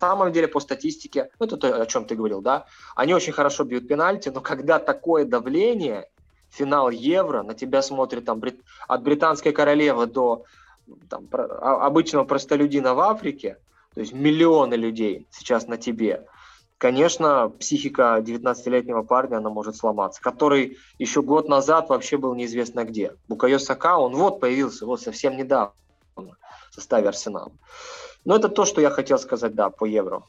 самом 0.00 0.32
деле 0.32 0.48
по 0.48 0.60
статистике, 0.60 1.30
ну 1.38 1.46
это 1.46 1.56
то, 1.56 1.82
о 1.82 1.86
чем 1.86 2.04
ты 2.04 2.14
говорил, 2.16 2.42
да, 2.42 2.66
они 2.96 3.14
очень 3.14 3.32
хорошо 3.32 3.64
бьют 3.64 3.88
пенальти, 3.88 4.28
но 4.28 4.40
когда 4.40 4.78
такое 4.78 5.24
давление, 5.24 6.08
финал 6.54 6.90
Евро, 6.90 7.42
на 7.42 7.54
тебя 7.54 7.82
смотрит 7.82 8.24
там 8.24 8.42
от 8.88 9.02
британской 9.02 9.52
королевы 9.52 10.06
до 10.06 10.44
там, 11.08 11.28
а, 11.32 11.86
обычного 11.86 12.24
простолюдина 12.24 12.94
в 12.94 13.00
Африке, 13.00 13.58
то 13.94 14.00
есть 14.00 14.12
миллионы 14.12 14.74
людей 14.74 15.26
сейчас 15.30 15.66
на 15.66 15.76
тебе, 15.76 16.26
конечно, 16.78 17.48
психика 17.48 18.18
19-летнего 18.20 19.02
парня, 19.02 19.38
она 19.38 19.50
может 19.50 19.76
сломаться, 19.76 20.20
который 20.20 20.78
еще 20.98 21.22
год 21.22 21.48
назад 21.48 21.88
вообще 21.88 22.16
был 22.16 22.34
неизвестно 22.34 22.84
где. 22.84 23.16
Букайо 23.28 23.58
Сака, 23.58 23.98
он 23.98 24.14
вот 24.14 24.40
появился, 24.40 24.86
вот 24.86 25.00
совсем 25.00 25.36
недавно 25.36 25.72
в 26.16 26.74
составе 26.74 27.08
Арсенала. 27.08 27.52
Но 28.24 28.36
это 28.36 28.48
то, 28.48 28.64
что 28.64 28.80
я 28.80 28.90
хотел 28.90 29.18
сказать, 29.18 29.54
да, 29.54 29.70
по 29.70 29.84
Евро. 29.84 30.22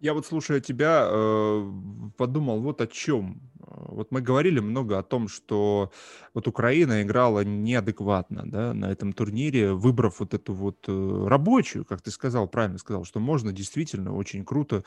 Я 0.00 0.14
вот, 0.14 0.24
слушая 0.26 0.60
тебя, 0.60 1.06
э, 1.10 1.72
подумал 2.16 2.60
вот 2.62 2.80
о 2.80 2.86
чем. 2.86 3.50
Вот 3.58 4.10
мы 4.10 4.22
говорили 4.22 4.58
много 4.58 4.98
о 4.98 5.02
том, 5.02 5.28
что 5.28 5.92
вот 6.32 6.48
Украина 6.48 7.02
играла 7.02 7.44
неадекватно 7.44 8.50
да, 8.50 8.72
на 8.72 8.90
этом 8.90 9.12
турнире, 9.12 9.74
выбрав 9.74 10.20
вот 10.20 10.32
эту 10.32 10.54
вот 10.54 10.86
э, 10.88 11.24
рабочую, 11.28 11.84
как 11.84 12.00
ты 12.00 12.10
сказал, 12.10 12.48
правильно 12.48 12.78
сказал, 12.78 13.04
что 13.04 13.20
можно 13.20 13.52
действительно 13.52 14.16
очень 14.16 14.42
круто 14.42 14.84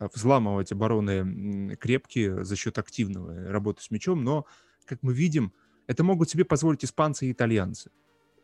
э, 0.00 0.08
взламывать 0.12 0.72
обороны 0.72 1.76
крепкие 1.76 2.44
за 2.44 2.56
счет 2.56 2.76
активного 2.78 3.48
работы 3.48 3.84
с 3.84 3.92
мячом, 3.92 4.24
но, 4.24 4.46
как 4.84 4.98
мы 5.02 5.14
видим, 5.14 5.52
это 5.86 6.02
могут 6.02 6.28
себе 6.28 6.44
позволить 6.44 6.84
испанцы 6.84 7.26
и 7.26 7.32
итальянцы 7.32 7.92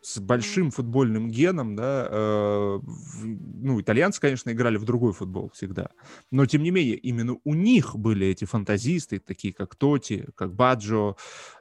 с 0.03 0.19
большим 0.19 0.73
футбольным 0.73 1.31
геном, 1.31 1.77
да, 1.77 2.09
э, 2.11 2.81
ну, 3.23 3.81
итальянцы, 3.81 4.21
конечно, 4.21 4.51
играли 4.51 4.77
в 4.77 4.85
другой 4.85 5.13
футбол 5.13 5.51
всегда, 5.55 5.91
но, 6.33 6.45
тем 6.45 6.65
не 6.65 6.73
менее, 6.73 6.97
именно 6.97 7.37
у 7.45 7.55
них 7.55 7.95
были 7.95 8.27
эти 8.27 8.45
фантазисты, 8.45 9.21
такие 9.21 9.55
как 9.55 9.77
Тоти, 9.77 10.27
как 10.35 10.55
Баджо, 10.55 11.17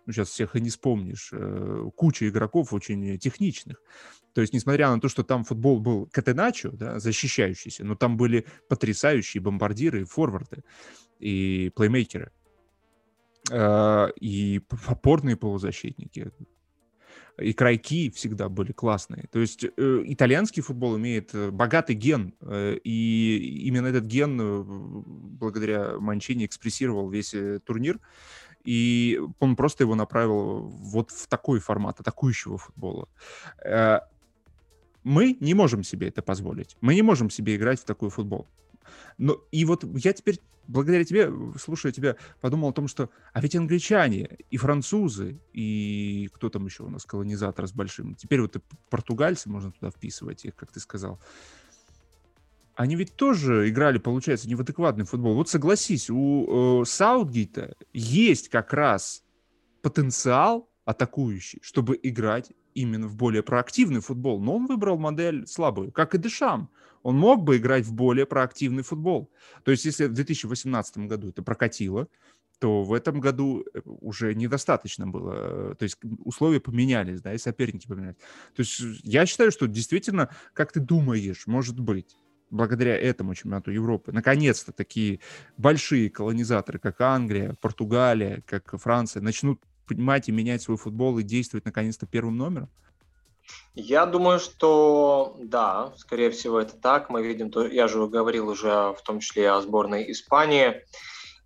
ну, 0.07 0.13
сейчас 0.13 0.29
всех 0.29 0.55
и 0.55 0.61
не 0.61 0.71
вспомнишь, 0.71 1.29
э, 1.31 1.89
куча 1.95 2.27
игроков 2.27 2.73
очень 2.73 3.19
техничных. 3.19 3.81
То 4.33 4.41
есть, 4.41 4.53
несмотря 4.53 4.89
на 4.89 4.99
то, 4.99 5.07
что 5.07 5.23
там 5.23 5.43
футбол 5.43 5.79
был 5.79 6.07
катеначо, 6.11 6.71
да, 6.71 6.99
защищающийся, 6.99 7.83
но 7.83 7.95
там 7.95 8.17
были 8.17 8.47
потрясающие 8.69 9.41
бомбардиры, 9.41 10.05
форварды 10.05 10.63
и 11.19 11.71
плеймейкеры 11.75 12.31
э, 13.51 14.07
и 14.19 14.61
опорные 14.87 15.35
полузащитники 15.37 16.31
и 17.37 17.53
крайки 17.53 18.09
всегда 18.11 18.49
были 18.49 18.71
классные. 18.71 19.25
То 19.31 19.39
есть 19.39 19.63
э, 19.63 20.03
итальянский 20.05 20.61
футбол 20.61 20.97
имеет 20.97 21.33
э, 21.33 21.51
богатый 21.51 21.95
ген, 21.95 22.33
э, 22.41 22.77
и 22.83 23.63
именно 23.67 23.87
этот 23.87 24.05
ген 24.05 24.39
э, 24.39 24.63
благодаря 24.63 25.97
Манчини 25.99 26.45
экспрессировал 26.45 27.09
весь 27.09 27.33
э, 27.33 27.59
турнир, 27.59 27.99
и 28.63 29.19
он 29.39 29.55
просто 29.55 29.83
его 29.83 29.95
направил 29.95 30.67
вот 30.67 31.11
в 31.11 31.27
такой 31.27 31.59
формат 31.59 31.99
атакующего 31.99 32.57
футбола. 32.57 33.07
Э, 33.63 33.99
мы 35.03 35.35
не 35.39 35.53
можем 35.53 35.83
себе 35.83 36.07
это 36.07 36.21
позволить. 36.21 36.77
Мы 36.81 36.93
не 36.95 37.01
можем 37.01 37.29
себе 37.29 37.55
играть 37.55 37.79
в 37.79 37.85
такой 37.85 38.09
футбол. 38.09 38.47
Но 39.17 39.41
и 39.51 39.65
вот 39.65 39.83
я 39.97 40.13
теперь, 40.13 40.39
благодаря 40.67 41.03
тебе, 41.03 41.31
слушая 41.59 41.91
тебя, 41.91 42.15
подумал 42.39 42.69
о 42.69 42.73
том, 42.73 42.87
что 42.87 43.09
а 43.33 43.41
ведь 43.41 43.55
англичане 43.55 44.37
и 44.49 44.57
французы, 44.57 45.39
и 45.53 46.29
кто 46.33 46.49
там 46.49 46.65
еще 46.65 46.83
у 46.83 46.89
нас 46.89 47.05
колонизатор 47.05 47.67
с 47.67 47.73
большим, 47.73 48.15
теперь 48.15 48.41
вот 48.41 48.55
и 48.55 48.61
португальцы 48.89 49.49
можно 49.49 49.71
туда 49.71 49.91
вписывать 49.91 50.45
их, 50.45 50.55
как 50.55 50.71
ты 50.71 50.79
сказал, 50.79 51.19
они 52.75 52.95
ведь 52.95 53.15
тоже 53.15 53.69
играли, 53.69 53.99
получается, 53.99 54.47
не 54.47 54.55
в 54.55 54.61
адекватный 54.61 55.05
футбол. 55.05 55.35
Вот 55.35 55.49
согласись, 55.49 56.09
у 56.09 56.81
э, 56.81 56.85
Саутгейта 56.85 57.75
есть 57.93 58.49
как 58.49 58.73
раз 58.73 59.23
потенциал 59.81 60.69
атакующий, 60.85 61.59
чтобы 61.61 61.99
играть 62.01 62.51
именно 62.73 63.07
в 63.07 63.15
более 63.15 63.43
проактивный 63.43 64.01
футбол, 64.01 64.41
но 64.41 64.55
он 64.55 64.65
выбрал 64.65 64.97
модель 64.97 65.45
слабую, 65.47 65.91
как 65.91 66.15
и 66.15 66.17
Дешам. 66.17 66.69
Он 67.03 67.17
мог 67.17 67.43
бы 67.43 67.57
играть 67.57 67.85
в 67.85 67.93
более 67.93 68.25
проактивный 68.25 68.83
футбол. 68.83 69.31
То 69.63 69.71
есть, 69.71 69.85
если 69.85 70.05
в 70.05 70.13
2018 70.13 70.97
году 70.99 71.29
это 71.29 71.43
прокатило, 71.43 72.07
то 72.61 72.83
в 72.83 72.93
этом 72.93 73.19
году 73.19 73.65
э, 73.73 73.81
уже 73.85 74.35
недостаточно 74.35 75.07
было. 75.07 75.73
То 75.75 75.83
есть 75.83 75.97
условия 76.23 76.59
поменялись, 76.59 77.19
да, 77.19 77.33
и 77.33 77.39
соперники 77.39 77.87
поменялись. 77.87 78.17
То 78.55 78.59
есть 78.59 78.79
я 79.03 79.25
считаю, 79.25 79.51
что 79.51 79.67
действительно, 79.67 80.29
как 80.53 80.71
ты 80.71 80.79
думаешь, 80.79 81.47
может 81.47 81.79
быть, 81.79 82.15
благодаря 82.51 82.95
этому 82.95 83.33
чемпионату 83.33 83.71
Европы, 83.71 84.11
наконец-то 84.11 84.71
такие 84.71 85.21
большие 85.57 86.11
колонизаторы, 86.11 86.77
как 86.77 87.01
Англия, 87.01 87.55
Португалия, 87.59 88.43
как 88.45 88.79
Франция, 88.79 89.23
начнут 89.23 89.59
понимать 89.87 90.29
и 90.29 90.31
менять 90.31 90.61
свой 90.61 90.77
футбол 90.77 91.17
и 91.17 91.23
действовать 91.23 91.65
наконец-то 91.65 92.05
первым 92.05 92.37
номером? 92.37 92.69
Я 93.73 94.05
думаю, 94.05 94.39
что 94.39 95.37
да, 95.39 95.93
скорее 95.95 96.29
всего 96.31 96.59
это 96.59 96.75
так. 96.75 97.09
Мы 97.09 97.23
видим, 97.23 97.51
то, 97.51 97.65
я 97.65 97.87
же 97.87 98.05
говорил 98.07 98.49
уже 98.49 98.93
в 98.93 99.01
том 99.03 99.19
числе 99.19 99.49
о 99.51 99.61
сборной 99.61 100.11
Испании. 100.11 100.83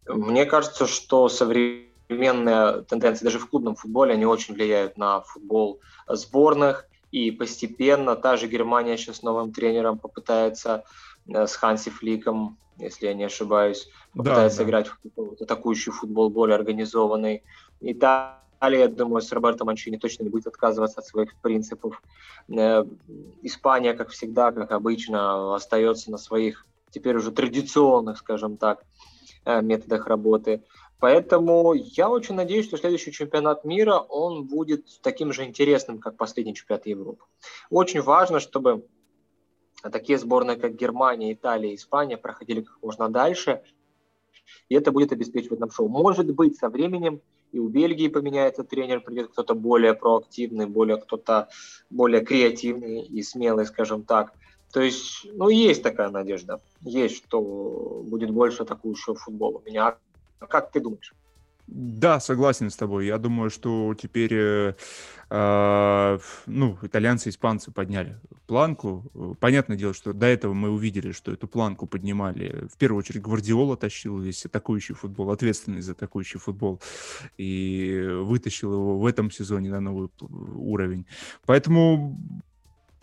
Мне 0.08 0.45
кажется, 0.45 0.88
что 0.88 1.29
современные 1.29 2.81
тенденции 2.84 3.25
даже 3.25 3.39
в 3.39 3.49
клубном 3.49 3.75
футболе, 3.75 4.13
они 4.13 4.25
очень 4.25 4.55
влияют 4.55 4.97
на 4.97 5.21
футбол 5.21 5.81
сборных. 6.08 6.88
И 7.12 7.31
постепенно 7.31 8.15
та 8.15 8.38
же 8.38 8.47
Германия 8.47 8.97
сейчас 8.97 9.21
новым 9.21 9.53
тренером 9.53 9.99
попытается 9.99 10.84
э, 11.27 11.47
с 11.47 11.55
Ханси 11.55 11.89
Фликом, 11.89 12.58
если 12.77 13.05
я 13.05 13.13
не 13.13 13.23
ошибаюсь, 13.23 13.88
попытается 14.13 14.58
да, 14.58 14.63
да. 14.63 14.69
играть 14.69 14.88
в 15.15 15.41
атакующий 15.41 15.91
футбол 15.91 16.29
более 16.29 16.55
организованный. 16.55 17.43
Италия, 18.58 18.80
я 18.82 18.88
думаю, 18.88 19.22
с 19.22 19.32
Роберто 19.32 19.65
Манчини 19.65 19.98
точно 19.98 20.24
не 20.24 20.30
будет 20.30 20.48
отказываться 20.48 21.00
от 21.00 21.06
своих 21.06 21.36
принципов. 21.41 22.02
Э, 22.48 22.86
Испания, 23.41 23.94
как 23.94 24.10
всегда, 24.10 24.52
как 24.52 24.72
обычно, 24.72 25.56
остается 25.56 26.12
на 26.12 26.18
своих 26.18 26.65
теперь 26.89 27.18
уже 27.18 27.32
традиционных, 27.32 28.18
скажем 28.18 28.58
так, 28.58 28.84
э, 29.46 29.62
методах 29.62 30.08
работы. 30.08 30.63
Поэтому 31.00 31.74
я 31.74 32.10
очень 32.10 32.36
надеюсь, 32.36 32.65
что 32.65 32.78
следующий 32.78 33.12
чемпионат 33.12 33.65
мира, 33.65 33.98
он 33.98 34.46
будет 34.46 34.86
таким 35.02 35.34
же 35.34 35.44
интересным, 35.44 36.00
как 36.00 36.15
последний 36.15 36.56
чемпионат 36.56 36.86
Европы. 36.86 37.23
Очень 37.69 38.02
важно, 38.02 38.40
чтобы 38.40 38.86
такие 39.82 40.17
сборные, 40.17 40.56
как 40.56 40.75
Германия, 40.75 41.34
Италия, 41.34 41.75
Испания, 41.75 42.17
проходили 42.17 42.62
как 42.62 42.82
можно 42.82 43.10
дальше, 43.10 43.62
и 44.69 44.75
это 44.75 44.92
будет 44.92 45.12
обеспечивать 45.12 45.60
нам 45.60 45.69
шоу. 45.69 45.90
Может 45.90 46.34
быть, 46.34 46.58
со 46.58 46.69
временем 46.69 47.21
и 47.56 47.60
у 47.60 47.69
Бельгии 47.69 48.10
поменяется 48.10 48.65
тренер, 48.65 48.99
придет 48.99 49.29
кто-то 49.31 49.56
более 49.56 49.93
проактивный, 49.93 50.65
более 50.65 50.97
кто-то 50.97 51.47
более 51.89 52.19
креативный 52.19 53.01
и 53.01 53.23
смелый, 53.23 53.65
скажем 53.65 54.03
так. 54.03 54.33
То 54.73 54.81
есть, 54.81 55.25
ну, 55.31 55.47
есть 55.47 55.81
такая 55.81 56.10
надежда. 56.10 56.60
Есть, 56.81 57.15
что 57.15 57.39
будет 57.39 58.31
больше 58.31 58.63
атакующего 58.63 59.15
футбола 59.15 59.62
меня. 59.65 59.95
А 60.39 60.47
как 60.47 60.73
ты 60.73 60.81
думаешь? 60.81 61.13
Да, 61.68 62.20
согласен 62.20 62.70
с 62.70 62.76
тобой. 62.76 63.08
Я 63.08 63.18
думаю, 63.18 63.50
что 63.50 63.96
теперь 63.96 64.34
э, 64.34 64.74
э, 65.30 66.20
ну, 66.46 66.78
итальянцы, 66.82 67.30
испанцы 67.30 67.72
подняли 67.72 68.20
планку. 68.46 69.36
Понятное 69.40 69.78
дело, 69.78 69.94
что 69.94 70.13
до 70.13 70.28
этого 70.28 70.54
мы 70.54 70.70
увидели, 70.70 71.12
что 71.12 71.32
эту 71.32 71.48
планку 71.48 71.88
поднимали. 71.88 72.68
В 72.72 72.78
первую 72.78 73.00
очередь 73.00 73.22
Гвардиола 73.22 73.78
тащил 73.78 74.20
весь 74.20 74.46
атакующий 74.46 74.96
футбол, 74.96 75.32
ответственный 75.32 75.82
за 75.82 75.94
атакующий 75.94 76.40
футбол, 76.40 76.80
и 77.38 78.08
вытащил 78.22 78.74
его 78.74 79.00
в 79.00 79.06
этом 79.06 79.32
сезоне 79.32 79.70
на 79.72 79.80
новый 79.80 80.10
уровень. 80.20 81.06
Поэтому 81.46 82.20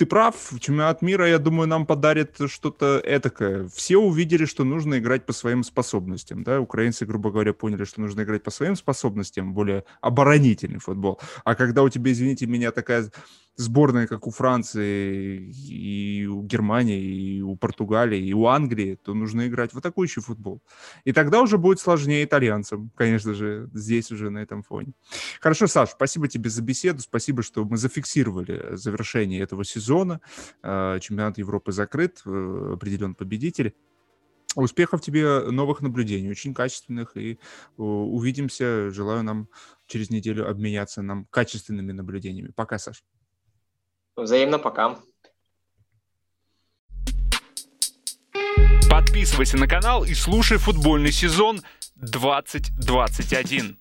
ты 0.03 0.07
прав, 0.07 0.35
чемпионат 0.59 1.01
мира, 1.01 1.29
я 1.29 1.39
думаю, 1.39 1.69
нам 1.69 1.87
подарит 1.87 2.37
что-то 2.49 3.01
этакое. 3.05 3.69
Все 3.69 3.99
увидели, 3.99 4.47
что 4.47 4.65
нужно 4.65 4.99
играть 4.99 5.25
по 5.27 5.33
своим 5.33 5.63
способностям, 5.63 6.43
да, 6.43 6.61
украинцы, 6.61 7.07
грубо 7.07 7.31
говоря, 7.31 7.53
поняли, 7.53 7.85
что 7.85 8.01
нужно 8.01 8.23
играть 8.23 8.43
по 8.43 8.51
своим 8.51 8.75
способностям, 8.75 9.55
более 9.55 9.85
оборонительный 10.01 10.81
футбол. 10.81 11.21
А 11.45 11.55
когда 11.55 11.85
у 11.85 11.89
тебя, 11.89 12.11
извините 12.11 12.47
меня, 12.47 12.73
такая 12.73 13.13
сборная, 13.57 14.07
как 14.07 14.27
у 14.27 14.31
Франции, 14.31 15.53
и 15.53 16.27
у 16.27 16.43
Германии, 16.43 17.01
и 17.01 17.43
у 17.43 17.57
Португалии, 17.57 18.19
и 18.19 18.33
у 18.33 18.47
Англии, 18.47 18.99
то 19.03 19.15
нужно 19.15 19.47
играть 19.47 19.73
в 19.73 19.79
атакующий 19.79 20.23
футбол. 20.23 20.63
И 21.05 21.13
тогда 21.13 21.41
уже 21.41 21.59
будет 21.59 21.79
сложнее 21.81 22.25
итальянцам, 22.25 22.91
конечно 22.97 23.35
же, 23.35 23.69
здесь 23.75 24.11
уже 24.11 24.31
на 24.31 24.39
этом 24.39 24.63
фоне. 24.63 24.93
Хорошо, 25.41 25.67
Саш, 25.67 25.91
спасибо 25.91 26.29
тебе 26.29 26.51
за 26.51 26.63
беседу, 26.63 27.01
спасибо, 27.01 27.43
что 27.43 27.65
мы 27.65 27.77
зафиксировали 27.77 28.77
завершение 28.77 29.41
этого 29.41 29.65
сезона. 29.65 30.21
Э, 30.63 30.99
чемпионат 31.01 31.39
Европы 31.39 31.73
закрыт, 31.73 32.23
э, 32.25 32.73
определен 32.75 33.15
победитель. 33.15 33.75
Успехов 34.55 35.01
тебе, 35.01 35.41
новых 35.51 35.81
наблюдений, 35.81 36.31
очень 36.31 36.53
качественных, 36.53 37.17
и 37.17 37.33
э, 37.33 37.37
увидимся. 37.77 38.91
Желаю 38.91 39.23
нам 39.23 39.49
через 39.87 40.11
неделю 40.11 40.49
обменяться 40.49 41.01
нам 41.03 41.27
качественными 41.31 41.93
наблюдениями. 41.93 42.53
Пока, 42.55 42.79
Саш. 42.79 43.03
Взаимно, 44.17 44.59
пока. 44.59 44.99
Подписывайся 48.91 49.57
на 49.57 49.67
канал 49.67 50.05
и 50.05 50.15
слушай 50.15 50.59
футбольный 50.59 51.13
сезон 51.13 51.63
2021. 51.97 53.79